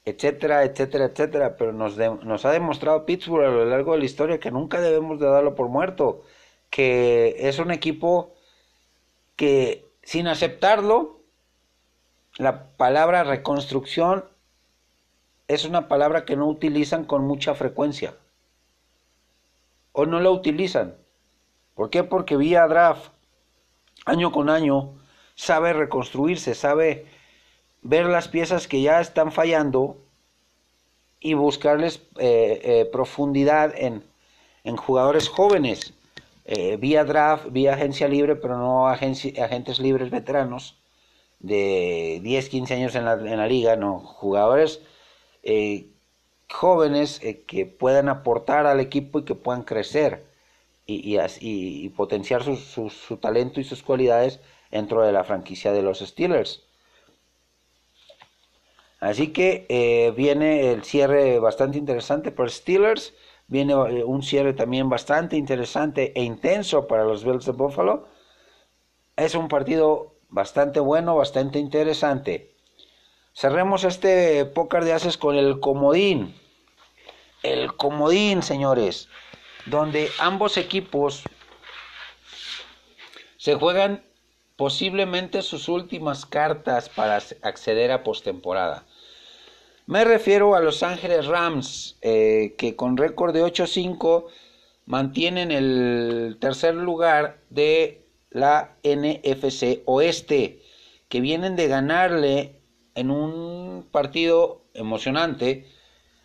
etcétera, 0.05 0.65
etcétera, 0.65 1.07
etcétera, 1.07 1.57
pero 1.57 1.73
nos, 1.73 1.97
nos 1.97 2.45
ha 2.45 2.53
demostrado 2.53 3.07
Pittsburgh 3.07 3.47
a 3.47 3.51
lo 3.51 3.65
largo 3.65 3.93
de 3.95 4.01
la 4.01 4.05
historia 4.05 4.41
que 4.41 4.51
nunca 4.51 4.83
debemos 4.83 5.19
de 5.19 5.29
darlo 5.29 5.55
por 5.55 5.69
muerto, 5.69 6.25
que 6.69 7.37
es 7.49 7.59
un 7.59 7.71
equipo 7.71 8.35
que 9.37 9.87
sin 10.03 10.29
aceptarlo, 10.29 11.20
la 12.41 12.69
palabra 12.79 13.23
reconstrucción 13.23 14.25
es 15.47 15.67
una 15.67 15.89
palabra 15.89 16.25
que 16.25 16.37
no 16.37 16.47
utilizan 16.47 17.05
con 17.05 17.27
mucha 17.27 17.55
frecuencia 17.55 18.15
o 19.93 20.07
no 20.07 20.21
la 20.21 20.31
utilizan. 20.31 20.97
¿Por 21.75 21.91
qué? 21.91 22.03
Porque 22.03 22.39
vía 22.39 22.67
draft, 22.67 23.13
año 24.07 24.33
con 24.33 24.49
año, 24.49 24.95
sabe 25.35 25.75
reconstruirse, 25.75 26.55
sabe 26.55 27.05
ver 27.83 28.07
las 28.07 28.29
piezas 28.29 28.67
que 28.67 28.81
ya 28.81 29.03
están 29.03 29.33
fallando 29.33 29.99
y 31.21 31.35
buscarles 31.35 31.97
eh, 32.19 32.61
eh, 32.65 32.89
profundidad 32.91 33.75
en, 33.77 34.03
en, 34.65 34.79
jugadores 34.79 35.29
jóvenes, 35.29 35.93
eh, 36.47 36.79
vía 36.79 37.05
draft, 37.05 37.49
vía 37.51 37.75
agencia 37.75 38.09
libre, 38.09 38.35
pero 38.35 38.57
no 38.57 38.89
agentes 38.89 39.79
libres 39.79 40.09
veteranos 40.09 40.80
de 41.41 42.21
10, 42.23 42.49
15 42.49 42.75
años 42.75 42.95
en 42.95 43.05
la, 43.05 43.15
en 43.15 43.37
la 43.37 43.47
liga, 43.47 43.77
no, 43.77 44.01
jugadores 44.01 44.81
jóvenes 46.51 47.21
eh, 47.23 47.43
que 47.47 47.67
puedan 47.67 48.09
aportar 48.09 48.67
al 48.67 48.81
equipo 48.81 49.21
y 49.21 49.25
que 49.25 49.35
puedan 49.35 49.63
crecer 49.63 50.27
y, 50.87 51.17
y, 51.41 51.89
potenciar 51.91 52.43
su, 52.43 52.57
su, 52.91 53.17
talento 53.19 53.61
y 53.61 53.65
sus 53.65 53.83
cualidades 53.83 54.41
dentro 54.73 55.03
de 55.03 55.13
la 55.13 55.23
franquicia 55.23 55.73
de 55.73 55.83
los 55.83 56.01
Steelers. 56.01 56.65
Así 58.99 59.29
que 59.29 59.67
eh, 59.69 60.13
viene 60.17 60.73
el 60.73 60.83
cierre 60.83 61.39
bastante 61.39 61.79
interesante 61.79 62.33
para 62.33 62.51
Steelers, 62.51 63.15
viene 63.47 63.73
eh, 63.73 64.05
un 64.05 64.23
cierre 64.23 64.53
también 64.53 64.89
bastante 64.89 65.37
interesante 65.37 66.13
e 66.17 66.25
intenso 66.25 66.89
para 66.89 67.05
los 67.05 67.25
Bills 67.25 67.47
de 67.47 67.53
Buffalo. 67.53 68.09
Es 69.17 69.37
un 69.37 69.47
partido 69.47 70.17
bastante 70.31 70.81
bueno, 70.81 71.17
bastante 71.17 71.59
interesante. 71.59 72.55
Cerremos 73.35 73.85
este 73.85 74.45
póker 74.45 74.85
de 74.85 74.93
haces 74.93 75.17
con 75.17 75.37
el 75.37 75.61
comodín 75.61 76.35
el 77.43 77.75
comodín, 77.77 78.43
señores, 78.43 79.09
donde 79.67 80.11
ambos 80.19 80.57
equipos 80.57 81.23
se 83.37 83.55
juegan 83.55 84.05
posiblemente 84.57 85.41
sus 85.43 85.69
últimas 85.69 86.27
cartas 86.27 86.91
para 86.91 87.17
acceder 87.43 87.93
a 87.93 88.03
postemporada. 88.03 88.85
Me 89.87 90.05
refiero 90.05 90.55
a 90.55 90.61
Los 90.61 90.83
Ángeles 90.83 91.27
Rams, 91.27 91.97
eh, 92.03 92.55
que 92.59 92.77
con 92.77 92.97
récord 92.97 93.33
de 93.33 93.43
8-5 93.43 94.27
mantienen 94.85 95.51
el 95.51 96.37
tercer 96.41 96.75
lugar 96.75 97.39
de 97.49 98.05
la 98.31 98.77
NFC 98.83 99.83
Oeste, 99.87 100.63
que 101.09 101.21
vienen 101.21 101.57
de 101.57 101.69
ganarle 101.69 102.61
en 102.95 103.11
un 103.11 103.87
partido 103.91 104.63
emocionante 104.75 105.67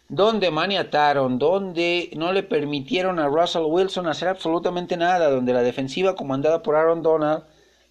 donde 0.08 0.52
maniataron, 0.52 1.39
donde 1.39 2.12
no 2.15 2.32
le 2.32 2.44
permitieron 2.44 3.20
a 3.20 3.28
Russell 3.28 3.63
Wilson 3.65 4.08
hacer 4.08 4.28
absolutamente 4.28 4.98
nada, 4.98 5.30
donde 5.30 5.54
la 5.54 5.63
defensiva 5.63 6.15
comandada 6.15 6.62
por 6.62 6.76
Aaron 6.76 7.02
Donald 7.02 7.44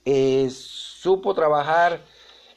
eh, 0.05 0.49
supo 0.51 1.35
trabajar 1.35 2.01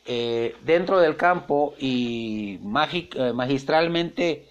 eh, 0.06 0.56
dentro 0.64 1.00
del 1.00 1.18
campo 1.18 1.74
y 1.80 2.60
eh, 2.60 3.34
magistralmente 3.34 4.46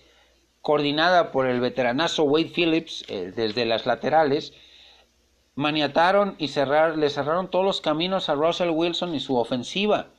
coordinada 0.60 1.30
por 1.30 1.46
el 1.46 1.60
veteranazo 1.60 2.24
Wade 2.24 2.50
Phillips 2.54 3.04
desde 3.06 3.64
las 3.64 3.86
laterales, 3.86 4.52
maniataron 5.56 6.36
y 6.38 6.48
cerrar, 6.48 6.96
le 6.96 7.10
cerraron 7.10 7.50
todos 7.50 7.64
los 7.64 7.80
caminos 7.80 8.28
a 8.28 8.34
Russell 8.34 8.70
Wilson 8.70 9.14
y 9.14 9.20
su 9.20 9.36
ofensiva 9.36 10.10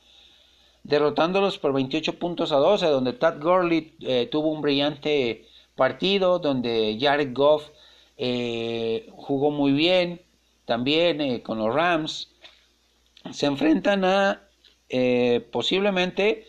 derrotándolos 0.88 1.58
por 1.58 1.74
28 1.74 2.18
puntos 2.18 2.50
a 2.50 2.56
12, 2.56 2.86
donde 2.86 3.12
Tad 3.12 3.40
Gurley 3.42 3.94
eh, 4.00 4.26
tuvo 4.30 4.48
un 4.48 4.62
brillante 4.62 5.44
partido, 5.76 6.38
donde 6.38 6.96
Jared 6.98 7.34
Goff 7.34 7.68
eh, 8.16 9.06
jugó 9.14 9.50
muy 9.50 9.72
bien 9.72 10.22
también 10.64 11.20
eh, 11.20 11.42
con 11.42 11.58
los 11.58 11.74
Rams. 11.74 12.30
Se 13.32 13.46
enfrentan 13.46 14.04
a 14.04 14.42
posiblemente 15.52 16.48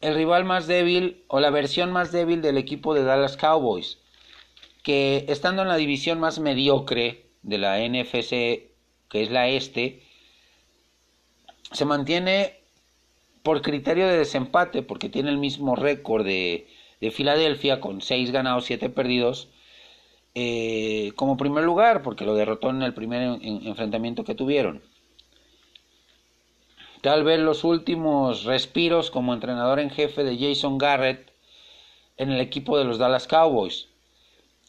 el 0.00 0.14
rival 0.14 0.46
más 0.46 0.66
débil 0.66 1.22
o 1.28 1.40
la 1.40 1.50
versión 1.50 1.92
más 1.92 2.10
débil 2.10 2.40
del 2.40 2.56
equipo 2.56 2.94
de 2.94 3.04
Dallas 3.04 3.36
Cowboys, 3.36 3.98
que 4.82 5.26
estando 5.28 5.62
en 5.62 5.68
la 5.68 5.76
división 5.76 6.20
más 6.20 6.38
mediocre 6.38 7.26
de 7.42 7.58
la 7.58 7.78
NFC, 7.78 8.70
que 9.08 9.22
es 9.22 9.30
la 9.30 9.48
este, 9.48 10.02
se 11.72 11.84
mantiene 11.84 12.60
por 13.42 13.62
criterio 13.62 14.06
de 14.06 14.18
desempate, 14.18 14.82
porque 14.82 15.08
tiene 15.08 15.30
el 15.30 15.38
mismo 15.38 15.76
récord 15.76 16.24
de, 16.24 16.66
Filadelfia 17.12 17.80
con 17.80 18.02
6 18.02 18.30
ganados, 18.30 18.66
7 18.66 18.90
perdidos, 18.90 19.48
eh, 20.34 21.12
como 21.16 21.38
primer 21.38 21.64
lugar, 21.64 22.02
porque 22.02 22.26
lo 22.26 22.34
derrotó 22.34 22.68
en 22.68 22.82
el 22.82 22.92
primer 22.92 23.38
enfrentamiento 23.42 24.22
que 24.22 24.34
tuvieron. 24.34 24.82
Tal 27.00 27.24
vez 27.24 27.40
los 27.40 27.64
últimos 27.64 28.44
respiros 28.44 29.10
como 29.10 29.32
entrenador 29.32 29.80
en 29.80 29.88
jefe 29.88 30.22
de 30.22 30.36
Jason 30.36 30.76
Garrett 30.76 31.32
en 32.18 32.30
el 32.30 32.40
equipo 32.40 32.76
de 32.76 32.84
los 32.84 32.98
Dallas 32.98 33.26
Cowboys. 33.26 33.89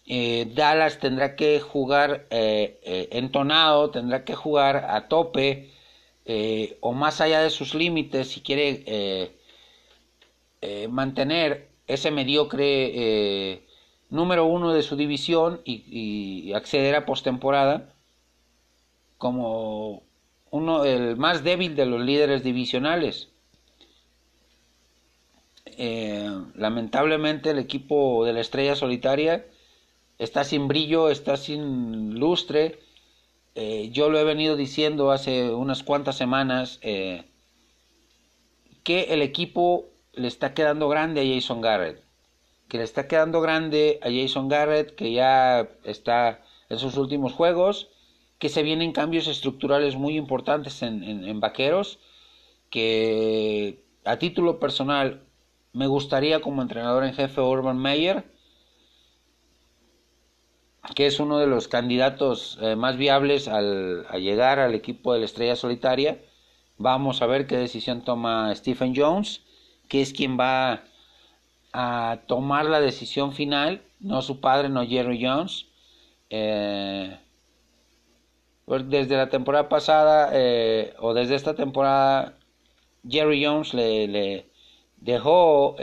Eh, 0.07 0.51
Dallas 0.55 0.99
tendrá 0.99 1.35
que 1.35 1.59
jugar 1.59 2.27
eh, 2.31 3.07
entonado, 3.11 3.91
tendrá 3.91 4.25
que 4.25 4.35
jugar 4.35 4.85
a 4.89 5.07
tope 5.07 5.71
eh, 6.25 6.77
o 6.81 6.93
más 6.93 7.19
allá 7.19 7.41
de 7.41 7.49
sus 7.49 7.73
límites, 7.73 8.29
si 8.29 8.41
quiere 8.41 8.83
eh, 8.85 9.31
eh, 10.61 10.87
mantener 10.87 11.69
ese 11.87 12.11
mediocre 12.11 13.63
número 14.09 14.45
uno 14.45 14.71
de 14.73 14.83
su 14.83 14.95
división 14.95 15.61
y, 15.65 16.53
acceder 16.53 16.95
a 16.95 17.05
postemporada 17.05 17.93
como 19.17 20.03
uno 20.51 20.85
el 20.85 21.17
más 21.17 21.43
débil 21.43 21.75
de 21.75 21.85
los 21.85 22.01
líderes 22.01 22.43
divisionales. 22.43 23.29
lamentablemente 26.55 27.49
el 27.51 27.59
equipo 27.59 28.25
de 28.25 28.33
la 28.33 28.41
estrella 28.41 28.75
solitaria 28.75 29.45
está 30.21 30.43
sin 30.43 30.67
brillo, 30.67 31.10
está 31.10 31.36
sin 31.36 32.19
lustre, 32.19 32.79
eh, 33.55 33.89
yo 33.91 34.12
lo 34.12 34.19
he 34.19 34.23
venido 34.23 34.55
diciendo 34.55 35.12
hace 35.12 35.49
unas 35.49 35.81
cuantas 35.81 36.15
semanas 36.15 36.77
eh, 36.84 37.25
que 38.84 39.13
el 39.15 39.23
equipo 39.23 39.89
le 40.13 40.27
está 40.27 40.53
quedando 40.53 40.89
grande 40.89 41.21
a 41.21 41.36
Jason 41.36 41.60
Garrett, 41.60 42.03
que 42.67 42.77
le 42.77 42.84
está 42.84 43.07
quedando 43.07 43.41
grande 43.41 43.99
a 44.03 44.10
Jason 44.12 44.47
Garrett, 44.47 44.93
que 44.93 45.12
ya 45.12 45.67
está 45.84 46.41
en 46.69 46.77
sus 46.77 46.97
últimos 46.97 47.34
juegos, 47.34 47.89
que 48.38 48.49
se 48.49 48.62
vienen 48.62 48.91
cambios 48.91 49.27
estructurales 49.27 49.95
muy 49.95 50.17
importantes 50.17 50.84
en, 50.84 51.03
en 51.03 51.39
Vaqueros, 51.39 51.97
que 52.69 53.84
a 54.05 54.17
título 54.17 54.60
personal 54.60 55.23
me 55.73 55.88
gustaría 55.88 56.41
como 56.41 56.62
entrenador 56.62 57.05
en 57.05 57.13
jefe 57.15 57.41
Urban 57.41 57.79
Meyer, 57.79 58.30
que 60.95 61.05
es 61.05 61.19
uno 61.19 61.37
de 61.37 61.47
los 61.47 61.67
candidatos 61.67 62.57
eh, 62.61 62.75
más 62.75 62.97
viables 62.97 63.47
al, 63.47 64.07
llegar 64.19 64.59
al 64.59 64.73
equipo 64.73 65.13
de 65.13 65.19
la 65.19 65.25
estrella 65.25 65.55
solitaria. 65.55 66.19
Vamos 66.77 67.21
a 67.21 67.27
ver 67.27 67.47
qué 67.47 67.57
decisión 67.57 68.01
toma 68.03 68.53
Stephen 68.55 68.93
Jones, 68.95 69.41
que 69.87 70.01
es 70.01 70.11
quien 70.13 70.39
va 70.39 70.83
a 71.73 72.19
tomar 72.27 72.65
la 72.65 72.81
decisión 72.81 73.33
final, 73.33 73.83
no 73.99 74.21
su 74.21 74.41
padre, 74.41 74.69
no 74.69 74.85
Jerry 74.85 75.23
Jones. 75.23 75.67
Eh, 76.29 77.17
pues 78.65 78.89
desde 78.89 79.17
la 79.17 79.29
temporada 79.29 79.69
pasada 79.69 80.29
eh, 80.33 80.93
o 80.99 81.13
desde 81.13 81.35
esta 81.35 81.55
temporada, 81.55 82.37
Jerry 83.07 83.45
Jones 83.45 83.73
le 83.73 84.49
dejó 84.97 85.75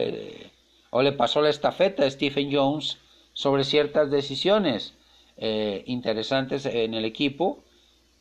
o 0.91 1.03
le 1.03 1.13
pasó 1.13 1.43
la 1.43 1.51
estafeta 1.51 2.05
a 2.05 2.11
Stephen 2.11 2.51
Jones 2.53 2.99
sobre 3.39 3.63
ciertas 3.63 4.11
decisiones 4.11 4.95
eh, 5.37 5.85
interesantes 5.87 6.67
en 6.67 6.93
el 6.93 7.05
equipo 7.05 7.63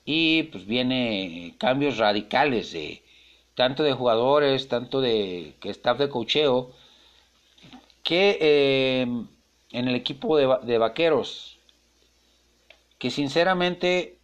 y 0.05 0.43
pues 0.43 0.67
viene 0.67 1.55
cambios 1.57 1.97
radicales 1.97 2.71
de 2.71 3.01
tanto 3.55 3.81
de 3.81 3.93
jugadores, 3.93 4.67
tanto 4.67 5.01
de 5.01 5.55
que 5.59 5.71
staff 5.71 5.97
de 5.97 6.09
cocheo 6.09 6.71
que 8.03 8.37
eh, 8.39 9.07
en 9.71 9.87
el 9.87 9.95
equipo 9.95 10.37
de, 10.37 10.77
vaqueros 10.77 11.57
que 12.99 13.09
sinceramente 13.09 14.19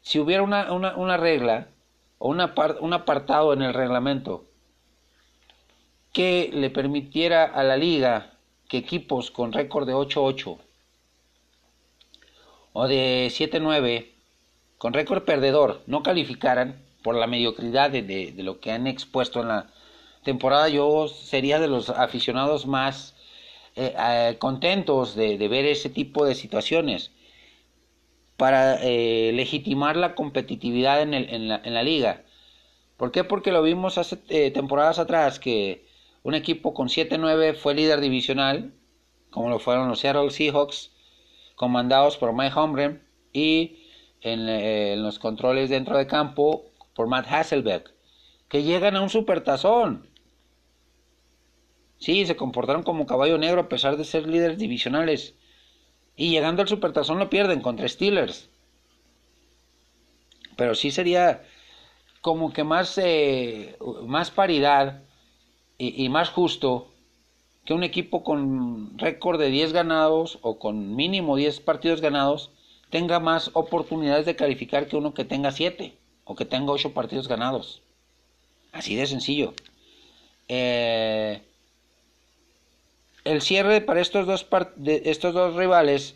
si 0.00 0.18
hubiera 0.18 0.42
una, 0.42 0.72
una, 0.72 1.16
regla 1.18 1.68
o 2.16 2.30
una 2.30 2.54
un 2.80 2.94
apartado 2.94 3.52
en 3.52 3.60
el 3.60 3.74
reglamento 3.74 4.46
que 6.14 6.48
le 6.54 6.70
permitiera 6.70 7.44
a 7.44 7.62
la 7.62 7.76
liga 7.76 8.32
que 8.68 8.78
equipos 8.78 9.30
con 9.30 9.52
récord 9.52 9.86
de 9.86 9.94
8-8 9.94 10.58
o 12.72 12.88
de 12.88 13.28
7-9 13.28 14.06
con 14.78 14.92
récord 14.92 15.24
perdedor 15.24 15.82
no 15.86 16.02
calificaran 16.02 16.84
por 17.02 17.14
la 17.14 17.26
mediocridad 17.26 17.90
de, 17.90 18.34
lo 18.38 18.60
que 18.60 18.72
han 18.72 18.86
expuesto 18.86 19.40
en 19.40 19.48
la 19.48 19.70
temporada, 20.24 20.68
yo 20.68 21.06
sería 21.06 21.60
de 21.60 21.68
los 21.68 21.88
aficionados 21.88 22.66
más 22.66 23.14
eh, 23.76 23.94
eh, 23.96 24.36
contentos 24.38 25.14
de, 25.14 25.36
ver 25.48 25.66
ese 25.66 25.88
tipo 25.88 26.26
de 26.26 26.34
situaciones 26.34 27.12
para 28.36 28.82
eh, 28.82 29.30
legitimar 29.34 29.96
la 29.96 30.14
competitividad 30.14 31.00
en, 31.00 31.14
en, 31.14 31.48
la, 31.48 31.60
en, 31.64 31.74
la, 31.74 31.82
liga. 31.84 32.24
¿Por 32.96 33.12
qué? 33.12 33.22
Porque 33.22 33.52
lo 33.52 33.62
vimos 33.62 33.98
hace 33.98 34.16
temporadas 34.50 34.98
atrás 34.98 35.38
que 35.38 35.85
un 36.26 36.34
equipo 36.34 36.74
con 36.74 36.88
7-9 36.88 37.54
fue 37.54 37.76
líder 37.76 38.00
divisional, 38.00 38.72
como 39.30 39.48
lo 39.48 39.60
fueron 39.60 39.86
los 39.86 40.00
Seattle 40.00 40.32
Seahawks, 40.32 40.90
comandados 41.54 42.16
por 42.16 42.32
Mike 42.32 42.52
Holmgren 42.52 43.00
y 43.32 43.76
en, 44.22 45.04
los 45.04 45.20
controles 45.20 45.70
dentro 45.70 45.96
de 45.96 46.08
campo 46.08 46.64
por 46.96 47.06
Matt 47.06 47.28
Hasselbeck, 47.30 47.94
que 48.48 48.64
llegan 48.64 48.96
a 48.96 49.02
un 49.02 49.08
supertazón. 49.08 50.08
Sí, 51.98 52.26
se 52.26 52.34
comportaron 52.34 52.82
como 52.82 53.06
caballo 53.06 53.38
negro 53.38 53.60
a 53.60 53.68
pesar 53.68 53.96
de 53.96 54.04
ser 54.04 54.26
líderes 54.26 54.58
divisionales. 54.58 55.36
Y 56.16 56.30
llegando 56.30 56.60
al 56.60 56.66
supertazón 56.66 57.20
lo 57.20 57.30
pierden 57.30 57.60
contra 57.60 57.86
Steelers. 57.86 58.50
Pero 60.56 60.74
sí 60.74 60.90
sería 60.90 61.44
como 62.20 62.52
que 62.52 62.64
más, 62.64 62.98
eh, 62.98 63.78
más 64.02 64.32
paridad 64.32 65.05
y, 65.78 66.08
más 66.08 66.30
justo 66.30 66.88
que 67.64 67.74
un 67.74 67.82
equipo 67.82 68.22
con 68.22 68.96
récord 68.98 69.38
de 69.38 69.50
10 69.50 69.72
ganados 69.72 70.38
o 70.42 70.58
con 70.58 70.94
mínimo 70.96 71.36
10 71.36 71.60
partidos 71.60 72.00
ganados 72.00 72.50
tenga 72.90 73.20
más 73.20 73.50
oportunidades 73.52 74.24
de 74.24 74.36
calificar 74.36 74.86
que 74.86 74.96
uno 74.96 75.12
que 75.12 75.24
tenga 75.24 75.50
7 75.50 75.94
o 76.24 76.34
que 76.34 76.44
tenga 76.44 76.72
8 76.72 76.94
partidos 76.94 77.28
ganados. 77.28 77.82
Así 78.72 78.94
de 78.94 79.06
sencillo. 79.06 79.54
Eh, 80.48 81.42
el 83.24 83.42
cierre 83.42 83.80
para 83.80 84.00
estos 84.00 84.26
dos, 84.26 84.46
estos 84.84 85.34
dos 85.34 85.56
rivales, 85.56 86.14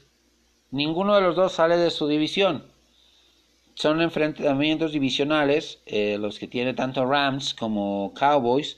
ninguno 0.71 1.17
de 1.17 1.23
los 1.23 1.37
dos 1.37 1.53
sale 1.53 1.77
de 1.77 1.91
su 1.91 2.07
división. 2.07 2.65
Son 3.75 4.01
enfrentamientos 4.01 4.93
divisionales, 4.93 5.81
eh, 5.87 6.19
los 6.21 6.39
que 6.39 6.47
tiene 6.47 6.75
tanto 6.75 7.05
Rams 7.05 7.55
como 7.55 8.13
Cowboys 8.15 8.77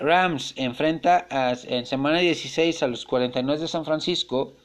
Rams 0.00 0.54
enfrenta 0.56 1.26
en 1.64 1.86
semana 1.86 2.18
16 2.18 2.82
a 2.82 2.88
los 2.88 3.04
49 3.04 3.60
de 3.60 3.68
San 3.68 3.84
Francisco 3.84 4.56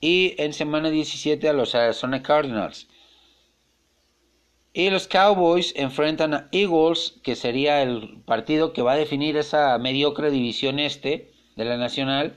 y 0.00 0.34
en 0.38 0.52
semana 0.52 0.90
17 0.90 1.48
a 1.48 1.52
los 1.52 1.74
Arizona 1.74 2.22
Cardinals. 2.22 2.88
Y 4.76 4.90
los 4.90 5.06
Cowboys 5.06 5.72
enfrentan 5.76 6.34
a 6.34 6.48
Eagles, 6.50 7.20
que 7.22 7.36
sería 7.36 7.80
el 7.80 8.20
partido 8.26 8.72
que 8.72 8.82
va 8.82 8.92
a 8.92 8.96
definir 8.96 9.36
esa 9.36 9.78
mediocre 9.78 10.32
división 10.32 10.80
este 10.80 11.32
de 11.54 11.64
la 11.64 11.76
Nacional. 11.76 12.36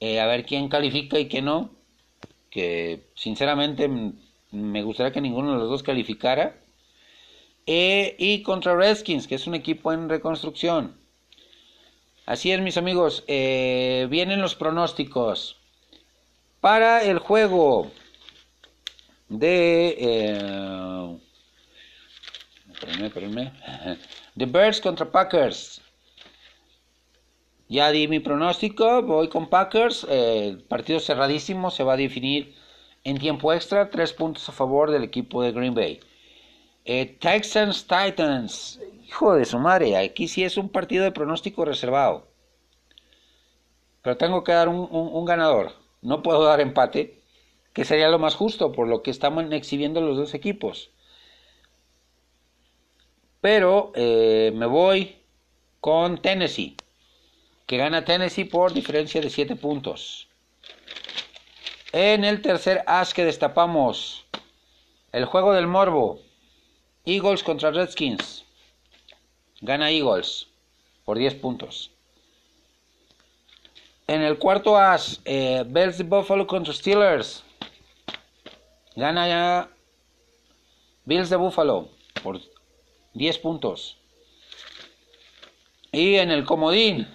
Eh, 0.00 0.18
a 0.20 0.26
ver 0.26 0.46
quién 0.46 0.70
califica 0.70 1.18
y 1.18 1.28
quién 1.28 1.44
no. 1.44 1.70
Que 2.50 3.10
sinceramente 3.14 3.90
me 4.50 4.82
gustaría 4.82 5.12
que 5.12 5.20
ninguno 5.20 5.52
de 5.52 5.58
los 5.58 5.68
dos 5.68 5.82
calificara. 5.82 6.56
Eh, 7.66 8.16
y 8.18 8.42
contra 8.42 8.74
Redskins, 8.74 9.26
que 9.26 9.34
es 9.34 9.46
un 9.46 9.54
equipo 9.54 9.92
en 9.92 10.08
reconstrucción. 10.08 10.96
Así 12.26 12.50
es, 12.50 12.60
mis 12.60 12.76
amigos. 12.76 13.22
Eh, 13.28 14.08
vienen 14.10 14.40
los 14.42 14.56
pronósticos. 14.56 15.56
Para 16.60 17.04
el 17.04 17.20
juego 17.20 17.92
de... 19.28 19.96
Eh, 19.98 21.18
The 24.36 24.46
Birds 24.46 24.80
contra 24.80 25.10
Packers. 25.10 25.80
Ya 27.68 27.90
di 27.90 28.06
mi 28.08 28.20
pronóstico, 28.20 29.02
voy 29.02 29.28
con 29.28 29.48
Packers. 29.48 30.04
el 30.08 30.62
partido 30.64 31.00
cerradísimo 31.00 31.70
se 31.70 31.82
va 31.84 31.94
a 31.94 31.96
definir 31.96 32.54
en 33.04 33.18
tiempo 33.18 33.52
extra. 33.52 33.88
Tres 33.90 34.12
puntos 34.12 34.48
a 34.48 34.52
favor 34.52 34.90
del 34.90 35.04
equipo 35.04 35.42
de 35.42 35.52
Green 35.52 35.74
Bay. 35.74 36.00
Eh, 36.84 37.16
Texans 37.20 37.86
Titans. 37.86 38.80
Hijo 39.06 39.34
de 39.34 39.44
su 39.44 39.60
madre, 39.60 39.96
aquí 39.96 40.26
sí 40.26 40.42
es 40.42 40.56
un 40.56 40.68
partido 40.68 41.04
de 41.04 41.12
pronóstico 41.12 41.64
reservado. 41.64 42.26
Pero 44.02 44.16
tengo 44.16 44.42
que 44.42 44.50
dar 44.50 44.68
un, 44.68 45.24
ganador. 45.24 45.72
No 46.02 46.24
puedo 46.24 46.42
dar 46.42 46.60
empate, 46.60 47.22
que 47.72 47.84
sería 47.84 48.08
lo 48.08 48.18
más 48.18 48.34
justo 48.34 48.72
por 48.72 48.88
lo 48.88 49.02
que 49.02 49.12
estamos 49.12 49.44
exhibiendo 49.52 50.00
los 50.00 50.16
dos 50.16 50.34
equipos. 50.34 50.90
Pero 53.40 53.92
eh, 53.94 54.50
me 54.56 54.66
voy 54.66 55.16
con 55.80 56.20
Tennessee, 56.20 56.76
que 57.66 57.76
gana 57.76 58.04
Tennessee 58.04 58.44
por 58.44 58.72
diferencia 58.72 59.20
de 59.20 59.30
7 59.30 59.54
puntos. 59.54 60.26
En 61.92 62.24
el 62.24 62.42
tercer 62.42 62.82
as 62.86 63.14
que 63.14 63.24
destapamos, 63.24 64.26
el 65.12 65.26
juego 65.26 65.52
del 65.52 65.68
morbo. 65.68 66.18
Eagles 67.04 67.44
contra 67.44 67.70
Redskins. 67.70 68.45
Gana 69.60 69.90
Eagles 69.90 70.48
por 71.04 71.18
10 71.18 71.34
puntos. 71.36 71.90
En 74.06 74.22
el 74.22 74.38
cuarto 74.38 74.76
as, 74.76 75.20
eh, 75.24 75.64
Bells 75.66 75.98
de 75.98 76.04
Buffalo 76.04 76.46
contra 76.46 76.72
Steelers. 76.72 77.42
Gana 78.94 79.28
ya 79.28 79.70
Bills 81.04 81.30
de 81.30 81.36
Buffalo 81.36 81.88
por 82.22 82.40
10 83.14 83.38
puntos. 83.38 83.96
Y 85.92 86.16
en 86.16 86.30
el 86.30 86.44
comodín, 86.44 87.08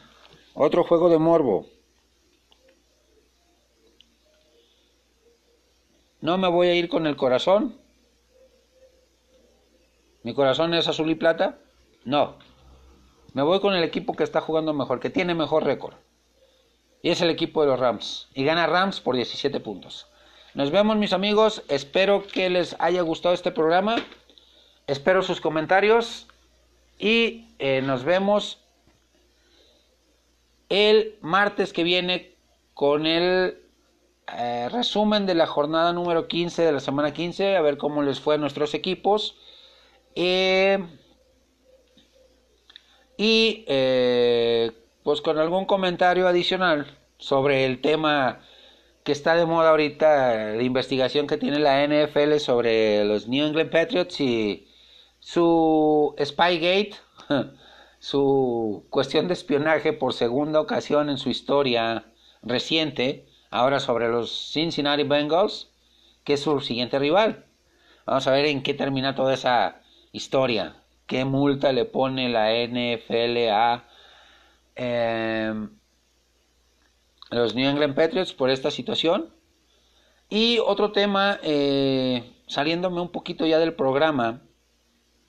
otro 0.53 0.83
juego 0.83 1.09
de 1.09 1.17
morbo. 1.17 1.67
No 6.19 6.37
me 6.37 6.47
voy 6.47 6.67
a 6.67 6.75
ir 6.75 6.87
con 6.89 7.07
el 7.07 7.15
corazón, 7.15 7.81
¿Mi 10.23 10.35
corazón 10.35 10.73
es 10.75 10.87
azul 10.87 11.09
y 11.09 11.15
plata? 11.15 11.57
No. 12.03 12.35
Me 13.33 13.43
voy 13.43 13.59
con 13.59 13.75
el 13.75 13.83
equipo 13.83 14.13
que 14.13 14.23
está 14.23 14.41
jugando 14.41 14.73
mejor, 14.73 14.99
que 14.99 15.09
tiene 15.09 15.33
mejor 15.35 15.63
récord. 15.63 15.95
Y 17.01 17.09
es 17.09 17.21
el 17.21 17.29
equipo 17.29 17.61
de 17.61 17.67
los 17.67 17.79
Rams. 17.79 18.27
Y 18.33 18.43
gana 18.43 18.67
Rams 18.67 18.99
por 18.99 19.15
17 19.15 19.59
puntos. 19.59 20.07
Nos 20.53 20.71
vemos 20.71 20.97
mis 20.97 21.13
amigos. 21.13 21.63
Espero 21.67 22.27
que 22.27 22.49
les 22.49 22.75
haya 22.79 23.01
gustado 23.01 23.33
este 23.33 23.51
programa. 23.51 23.95
Espero 24.85 25.23
sus 25.23 25.41
comentarios. 25.41 26.27
Y 26.99 27.47
eh, 27.57 27.81
nos 27.81 28.03
vemos 28.03 28.59
el 30.69 31.17
martes 31.21 31.73
que 31.73 31.83
viene 31.83 32.35
con 32.73 33.05
el 33.05 33.57
eh, 34.37 34.69
resumen 34.69 35.25
de 35.25 35.35
la 35.35 35.47
jornada 35.47 35.93
número 35.93 36.27
15 36.27 36.61
de 36.61 36.71
la 36.71 36.79
semana 36.79 37.13
15. 37.13 37.55
A 37.55 37.61
ver 37.61 37.77
cómo 37.77 38.03
les 38.03 38.19
fue 38.19 38.35
a 38.35 38.37
nuestros 38.37 38.73
equipos. 38.73 39.37
Eh, 40.15 40.85
y 43.21 43.65
eh, 43.67 44.71
pues 45.03 45.21
con 45.21 45.37
algún 45.37 45.65
comentario 45.65 46.27
adicional 46.27 46.87
sobre 47.19 47.65
el 47.65 47.79
tema 47.79 48.39
que 49.03 49.11
está 49.11 49.35
de 49.35 49.45
moda 49.45 49.69
ahorita, 49.69 50.55
la 50.55 50.63
investigación 50.63 51.27
que 51.27 51.37
tiene 51.37 51.59
la 51.59 51.85
NFL 51.85 52.37
sobre 52.37 53.05
los 53.05 53.27
New 53.27 53.45
England 53.45 53.69
Patriots 53.69 54.19
y 54.21 54.67
su 55.19 56.15
Spygate, 56.19 56.95
su 57.99 58.87
cuestión 58.89 59.27
de 59.27 59.33
espionaje 59.35 59.93
por 59.93 60.13
segunda 60.13 60.59
ocasión 60.59 61.07
en 61.11 61.19
su 61.19 61.29
historia 61.29 62.11
reciente, 62.41 63.27
ahora 63.51 63.79
sobre 63.79 64.09
los 64.09 64.51
Cincinnati 64.51 65.03
Bengals, 65.03 65.69
que 66.23 66.33
es 66.33 66.39
su 66.39 66.59
siguiente 66.59 66.97
rival. 66.97 67.45
Vamos 68.07 68.25
a 68.25 68.31
ver 68.31 68.45
en 68.45 68.63
qué 68.63 68.73
termina 68.73 69.13
toda 69.13 69.35
esa 69.35 69.77
Historia. 70.13 70.80
¿Qué 71.11 71.25
multa 71.25 71.73
le 71.73 71.83
pone 71.83 72.29
la 72.29 72.53
NFL 72.53 73.49
a 73.51 73.83
em, 74.75 75.69
los 77.29 77.53
New 77.53 77.69
England 77.69 77.95
Patriots 77.95 78.31
por 78.33 78.49
esta 78.49 78.71
situación? 78.71 79.29
Y 80.29 80.59
otro 80.59 80.93
tema, 80.93 81.37
eh, 81.43 82.23
saliéndome 82.47 83.01
un 83.01 83.11
poquito 83.11 83.45
ya 83.45 83.59
del 83.59 83.73
programa, 83.73 84.41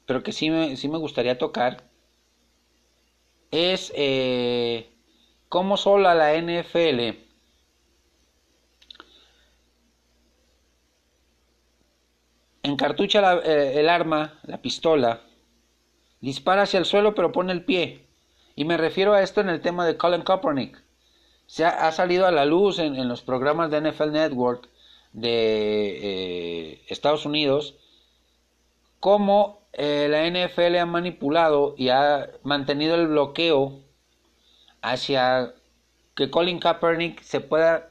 pero 0.06 0.22
que 0.22 0.30
sí 0.30 0.50
me, 0.50 0.76
sí 0.76 0.88
me 0.88 0.98
gustaría 0.98 1.36
tocar, 1.36 1.82
es 3.50 3.92
eh, 3.96 4.88
cómo 5.48 5.76
sola 5.76 6.14
la 6.14 6.34
NFL 6.34 7.18
encartucha 12.62 13.40
eh, 13.44 13.80
el 13.80 13.88
arma, 13.88 14.38
la 14.44 14.62
pistola, 14.62 15.22
dispara 16.22 16.62
hacia 16.62 16.78
el 16.78 16.86
suelo 16.86 17.14
pero 17.14 17.32
pone 17.32 17.52
el 17.52 17.64
pie. 17.64 18.06
Y 18.54 18.64
me 18.64 18.78
refiero 18.78 19.12
a 19.12 19.22
esto 19.22 19.42
en 19.42 19.50
el 19.50 19.60
tema 19.60 19.84
de 19.84 19.98
Colin 19.98 20.22
Kaepernick. 20.22 20.82
Se 21.46 21.66
ha, 21.66 21.92
salido 21.92 22.26
a 22.26 22.30
la 22.30 22.46
luz 22.46 22.78
en, 22.78 23.08
los 23.08 23.20
programas 23.20 23.70
de 23.70 23.82
NFL 23.82 24.12
Network 24.12 24.68
de 25.12 26.70
eh, 26.72 26.82
Estados 26.88 27.26
Unidos 27.26 27.74
cómo 29.00 29.60
eh, 29.74 30.06
la 30.08 30.26
NFL 30.26 30.76
ha 30.76 30.86
manipulado 30.86 31.74
y 31.76 31.90
ha 31.90 32.30
mantenido 32.44 32.94
el 32.94 33.08
bloqueo 33.08 33.80
hacia 34.80 35.52
que 36.14 36.30
Colin 36.30 36.58
Kaepernick 36.58 37.20
se 37.20 37.40
pueda 37.40 37.90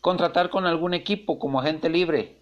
contratar 0.00 0.48
con 0.48 0.64
algún 0.64 0.94
equipo 0.94 1.38
como 1.38 1.60
agente 1.60 1.90
libre 1.90 2.37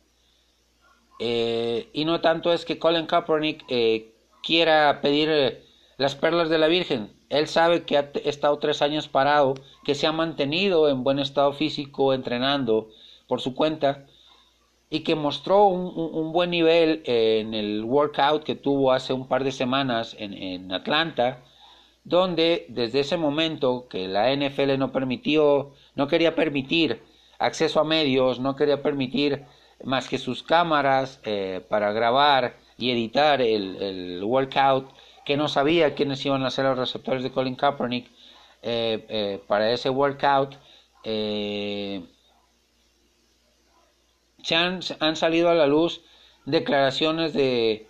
eh, 1.18 1.88
y 1.92 2.04
no 2.04 2.20
tanto 2.20 2.52
es 2.52 2.64
que 2.64 2.78
Colin 2.78 3.06
Kaepernick 3.06 3.64
eh, 3.68 4.12
quiera 4.42 5.00
pedir 5.00 5.28
eh, 5.30 5.62
las 5.96 6.14
perlas 6.14 6.48
de 6.48 6.58
la 6.58 6.68
Virgen. 6.68 7.12
Él 7.28 7.48
sabe 7.48 7.84
que 7.84 7.96
ha 7.96 8.10
estado 8.24 8.58
tres 8.58 8.82
años 8.82 9.08
parado, 9.08 9.54
que 9.84 9.94
se 9.94 10.06
ha 10.06 10.12
mantenido 10.12 10.88
en 10.88 11.02
buen 11.02 11.18
estado 11.18 11.52
físico, 11.52 12.12
entrenando 12.12 12.88
por 13.26 13.40
su 13.40 13.54
cuenta 13.54 14.06
y 14.88 15.00
que 15.00 15.16
mostró 15.16 15.64
un, 15.64 16.32
buen 16.32 16.50
nivel 16.50 17.02
en 17.06 17.54
el 17.54 17.82
workout 17.82 18.44
que 18.44 18.54
tuvo 18.54 18.92
hace 18.92 19.12
un 19.12 19.26
par 19.26 19.42
de 19.42 19.50
semanas 19.50 20.14
en, 20.20 20.32
en 20.32 20.72
Atlanta, 20.72 21.42
donde 22.04 22.66
desde 22.68 23.00
ese 23.00 23.16
momento 23.16 23.88
que 23.88 24.06
la 24.06 24.32
NFL 24.32 24.78
no 24.78 24.92
permitió, 24.92 25.72
no 25.96 26.06
quería 26.06 26.36
permitir 26.36 27.02
acceso 27.40 27.80
a 27.80 27.84
medios, 27.84 28.38
no 28.38 28.54
quería 28.54 28.80
permitir 28.80 29.44
más 29.84 30.08
que 30.08 30.18
sus 30.18 30.42
cámaras 30.42 31.20
eh, 31.24 31.64
para 31.68 31.92
grabar 31.92 32.56
y 32.78 32.90
editar 32.90 33.40
el, 33.40 34.22
workout, 34.24 34.90
que 35.24 35.36
no 35.36 35.48
sabía 35.48 35.94
quiénes 35.94 36.24
iban 36.24 36.44
a 36.44 36.50
ser 36.50 36.64
los 36.66 36.78
receptores 36.78 37.22
de 37.22 37.30
Colin 37.32 37.56
Kaepernick 37.56 38.06
eh, 38.62 39.04
eh, 39.08 39.42
para 39.46 39.70
ese 39.72 39.90
workout. 39.90 40.56
se 41.02 42.02
han, 44.54 45.16
salido 45.16 45.50
a 45.50 45.54
la 45.54 45.66
luz 45.66 46.02
declaraciones 46.44 47.32
de, 47.32 47.88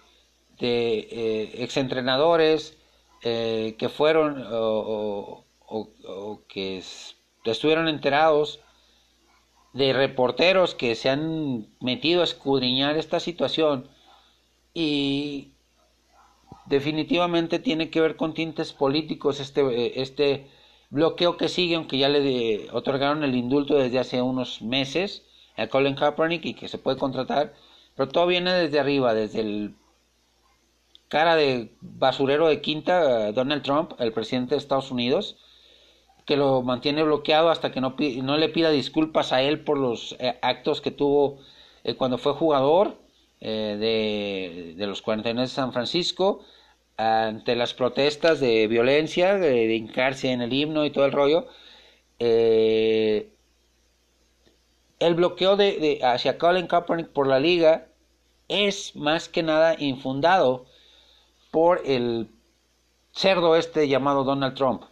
de 0.59 1.51
exentrenadores 1.63 2.77
que 3.23 3.91
fueron 3.93 4.47
o, 4.53 5.45
o 5.69 6.43
que 6.49 6.83
estuvieron 7.45 7.89
enterados 7.89 8.61
de 9.77 9.93
reporteros 9.93 10.75
que 10.75 10.95
se 10.95 11.11
han 11.11 11.67
metido 11.81 12.23
a 12.23 12.25
escudriñar 12.25 12.97
esta 12.97 13.21
situación 13.21 13.89
y 14.73 15.53
definitivamente 16.65 17.59
tiene 17.59 17.91
que 17.91 18.01
ver 18.01 18.17
con 18.17 18.33
tintes 18.33 18.73
políticos 18.73 19.39
este, 19.39 20.01
este 20.01 20.47
bloqueo 20.89 21.37
que 21.37 21.49
sigue, 21.49 21.77
aunque 21.77 21.99
ya 21.99 22.09
le 22.09 22.71
otorgaron 22.73 23.23
el 23.23 23.35
indulto 23.35 23.77
desde 23.77 23.99
hace 23.99 24.23
unos 24.23 24.63
meses 24.63 25.27
a 25.59 25.67
Colin 25.67 25.95
Kaepernick 25.95 26.45
y 26.47 26.55
que 26.55 26.69
se 26.69 26.79
puede 26.79 26.99
contratar, 26.99 27.55
Pero 27.95 28.09
todo 28.09 28.27
viene 28.27 28.53
desde 28.53 28.81
arriba, 28.81 29.13
desde 29.13 29.41
el 29.41 29.75
cara 31.09 31.37
de 31.37 31.71
basurero 31.83 32.49
de 32.49 32.63
quinta, 32.63 33.33
Donald 33.33 33.63
Trump, 33.63 33.93
el 33.99 34.13
presidente 34.13 34.55
de 34.55 34.59
Estados 34.59 34.91
Unidos, 34.91 35.37
que 36.27 36.37
lo 36.37 36.63
mantiene 36.63 37.05
bloqueado 37.05 37.51
hasta 37.51 37.73
que 37.73 37.81
no, 37.81 37.97
no 38.23 38.37
le 38.37 38.49
pida 38.49 38.71
disculpas 38.71 39.33
a 39.33 39.43
él 39.43 39.61
por 39.61 39.79
los 39.79 40.17
eh, 40.19 40.39
actos 40.43 40.81
que 40.81 40.91
tuvo 40.91 41.39
eh, 41.85 41.95
cuando 41.95 42.19
fue 42.19 42.33
jugador 42.35 42.99
eh, 43.41 43.77
de, 43.79 44.75
de, 44.77 44.87
los 44.87 45.03
49 45.03 45.43
de 45.43 45.55
San 45.55 45.73
Francisco, 45.73 46.45
ante 46.97 47.55
las 47.55 47.75
protestas 47.75 48.41
de 48.41 48.67
violencia, 48.67 49.39
de, 49.39 49.75
hincarse 49.75 50.33
en 50.33 50.43
el 50.43 50.53
himno 50.53 50.85
y 50.85 50.91
todo 50.91 51.05
el 51.07 51.13
rollo. 51.13 51.47
el 52.19 53.31
bloqueo 55.15 55.57
de, 55.57 55.79
de, 55.79 56.01
hacia 56.05 56.39
Colin 56.39 56.67
Kaepernick 56.67 57.09
por 57.09 57.27
la 57.29 57.39
liga 57.39 57.87
es 58.49 58.97
más 58.97 59.29
que 59.29 59.43
nada 59.43 59.77
infundado 59.79 60.67
por 61.51 61.83
el 61.85 62.31
cerdo 63.13 63.57
este 63.57 63.89
llamado 63.89 64.25
Donald 64.25 64.55
Trump 64.55 64.85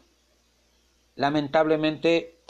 lamentablemente 1.17 2.43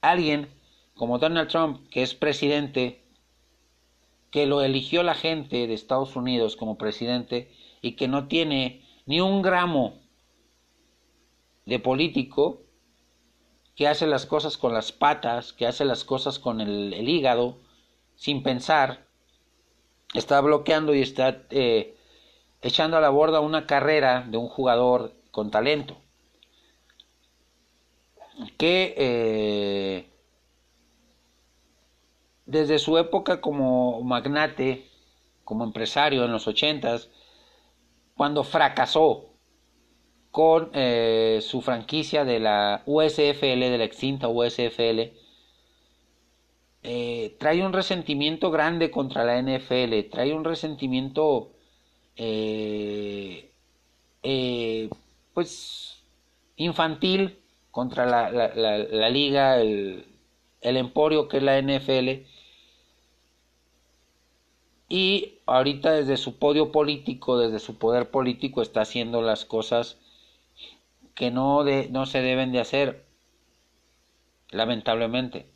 alguien 0.00 0.48
como 0.94 1.18
Donald 1.18 1.48
Trump, 1.48 1.88
que 1.90 2.02
es 2.02 2.14
presidente, 2.14 3.04
que 4.30 4.46
lo 4.46 4.62
eligió 4.62 5.02
la 5.02 5.14
gente 5.14 5.66
de 5.66 5.74
Estados 5.74 6.14
Unidos 6.14 6.56
como 6.56 6.78
presidente 6.78 7.50
y 7.82 7.92
que 7.92 8.06
no 8.06 8.28
tiene 8.28 8.84
ni 9.06 9.20
un 9.20 9.42
gramo 9.42 9.98
de 11.66 11.78
político, 11.78 12.62
que 13.74 13.88
hace 13.88 14.06
las 14.06 14.26
cosas 14.26 14.58
con 14.58 14.74
las 14.74 14.92
patas, 14.92 15.52
que 15.52 15.66
hace 15.66 15.84
las 15.84 16.04
cosas 16.04 16.38
con 16.38 16.60
el, 16.60 17.08
hígado, 17.08 17.58
sin 18.14 18.42
pensar, 18.42 19.06
está 20.12 20.40
bloqueando 20.42 20.94
y 20.94 21.00
está 21.00 21.44
eh, 21.50 21.96
echando 22.60 22.98
a 22.98 23.00
la 23.00 23.08
borda 23.08 23.40
una 23.40 23.66
carrera 23.66 24.26
de 24.28 24.36
un 24.36 24.48
jugador 24.48 25.14
con 25.30 25.50
talento 25.50 25.96
que 28.56 28.94
eh, 28.96 30.10
desde 32.46 32.78
su 32.78 32.98
época 32.98 33.40
como 33.40 34.02
magnate, 34.02 34.86
como 35.44 35.64
empresario 35.64 36.24
en 36.24 36.32
los 36.32 36.46
ochentas, 36.46 37.10
cuando 38.16 38.44
fracasó 38.44 39.30
con 40.30 40.70
eh, 40.74 41.40
su 41.42 41.60
franquicia 41.60 42.24
de 42.24 42.38
la 42.40 42.82
USFL, 42.86 43.60
de 43.60 43.78
la 43.78 43.84
extinta 43.84 44.28
USFL, 44.28 45.12
eh, 46.82 47.36
trae 47.38 47.64
un 47.64 47.72
resentimiento 47.72 48.50
grande 48.50 48.90
contra 48.90 49.24
la 49.24 49.40
NFL, 49.40 50.08
trae 50.10 50.32
un 50.32 50.44
resentimiento 50.44 51.52
pues 55.32 56.04
infantil 56.56 57.39
contra 57.70 58.06
la, 58.06 58.30
la, 58.30 59.08
liga, 59.10 59.60
el, 59.60 60.06
el, 60.60 60.76
emporio 60.76 61.28
que 61.28 61.38
es 61.38 61.42
la 61.42 61.60
NFL. 61.60 62.26
Y 64.88 65.38
ahorita 65.46 65.92
desde 65.92 66.16
su 66.16 66.38
podio 66.38 66.72
político, 66.72 67.38
desde 67.38 67.60
su 67.60 67.78
poder 67.78 68.10
político, 68.10 68.60
está 68.60 68.80
haciendo 68.80 69.22
las 69.22 69.44
cosas 69.44 69.98
que 71.14 71.30
no, 71.30 71.64
de, 71.64 71.88
no 71.90 72.06
se 72.06 72.22
deben 72.22 72.50
de 72.50 72.60
hacer, 72.60 73.04
lamentablemente. 74.50 75.46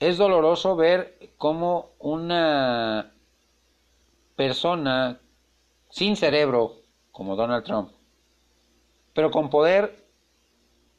Es 0.00 0.18
doloroso 0.18 0.74
ver 0.74 1.30
cómo 1.36 1.90
una 2.00 3.12
persona 4.34 5.20
sin 5.90 6.16
cerebro, 6.16 6.76
como 7.12 7.36
Donald 7.36 7.64
Trump, 7.64 7.92
pero 9.12 9.30
con 9.30 9.50
poder 9.50 10.01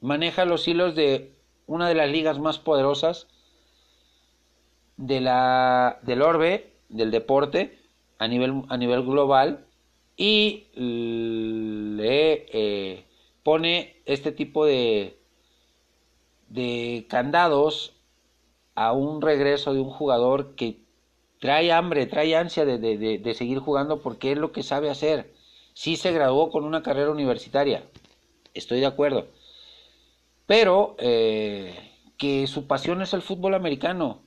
maneja 0.04 0.43
los 0.43 0.68
hilos 0.68 0.95
de 0.95 1.32
una 1.66 1.88
de 1.88 1.95
las 1.95 2.12
ligas 2.12 2.38
más 2.38 2.60
poderosas 2.60 3.28
de 4.97 5.22
la, 5.22 5.99
del 6.04 6.22
orbe, 6.22 6.74
del 6.89 7.10
deporte, 7.10 7.80
a 8.20 8.28
nivel, 8.28 8.64
a 8.68 8.76
nivel 8.78 9.04
global, 9.04 9.66
y 10.18 10.68
le 10.76 12.45
eh, 12.51 13.06
pone 13.43 13.95
este 14.06 14.34
tipo 14.34 14.66
de, 14.66 15.18
de 16.49 17.06
candados 17.10 17.93
a 18.76 18.91
un 18.91 19.22
regreso 19.22 19.74
de 19.74 19.80
un 19.80 19.89
jugador 19.89 20.56
que 20.56 20.80
trae 21.39 21.72
hambre, 21.72 22.08
trae 22.08 22.36
ansia 22.36 22.66
de, 22.66 22.78
de, 22.78 23.20
de, 23.20 23.34
seguir 23.34 23.60
jugando 23.60 24.01
porque 24.01 24.34
es 24.34 24.38
lo 24.38 24.51
que 24.51 24.64
sabe 24.64 24.89
hacer. 24.89 25.34
Sí 25.74 25.95
se 25.95 26.12
graduó 26.12 26.51
con 26.51 26.66
una 26.66 26.84
carrera 26.84 27.10
universitaria, 27.10 27.84
estoy 28.54 28.82
de 28.82 28.86
acuerdo, 28.86 29.28
pero 30.45 30.95
eh, 30.99 31.91
que 32.17 32.47
su 32.47 32.67
pasión 32.67 33.01
es 33.01 33.13
el 33.13 33.21
fútbol 33.21 33.53
americano, 33.53 34.21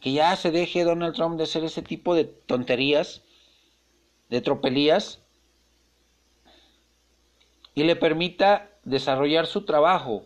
que 0.00 0.12
ya 0.12 0.34
se 0.36 0.50
deje 0.50 0.84
Donald 0.84 1.14
Trump 1.14 1.36
de 1.36 1.44
hacer 1.44 1.64
ese 1.64 1.82
tipo 1.82 2.14
de 2.14 2.24
tonterías, 2.24 3.22
de 4.28 4.40
tropelías, 4.40 5.20
y 7.74 7.84
le 7.84 7.96
permita 7.96 8.70
desarrollar 8.84 9.46
su 9.46 9.64
trabajo 9.64 10.24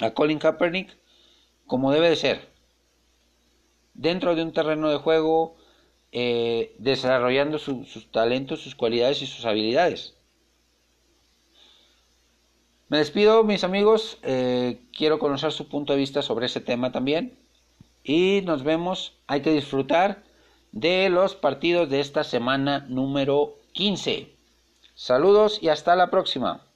a 0.00 0.10
Colin 0.12 0.38
Kaepernick 0.38 0.98
como 1.66 1.92
debe 1.92 2.10
de 2.10 2.16
ser, 2.16 2.48
dentro 3.94 4.34
de 4.34 4.42
un 4.42 4.52
terreno 4.52 4.90
de 4.90 4.98
juego, 4.98 5.56
eh, 6.12 6.74
desarrollando 6.78 7.58
sus 7.58 8.10
talentos, 8.10 8.60
sus 8.60 8.74
cualidades 8.74 9.22
y 9.22 9.26
sus 9.26 9.44
habilidades. 9.44 10.16
Me 12.90 12.98
despido, 12.98 13.44
mis 13.44 13.62
amigos. 13.62 14.18
Eh, 14.24 14.80
quiero 14.92 15.20
conocer 15.20 15.52
su 15.52 15.68
punto 15.68 15.92
de 15.92 16.00
vista 16.00 16.22
sobre 16.22 16.46
ese 16.46 16.60
tema 16.60 16.90
también. 16.90 17.38
Y 18.02 18.40
nos 18.44 18.64
vemos. 18.64 19.14
Hay 19.28 19.42
que 19.42 19.52
disfrutar 19.52 20.24
de 20.72 21.08
los 21.08 21.36
partidos 21.36 21.88
de 21.88 22.00
esta 22.00 22.24
semana 22.24 22.86
número 22.88 23.54
15. 23.74 24.34
Saludos 24.96 25.60
y 25.62 25.68
hasta 25.68 25.94
la 25.94 26.10
próxima. 26.10 26.66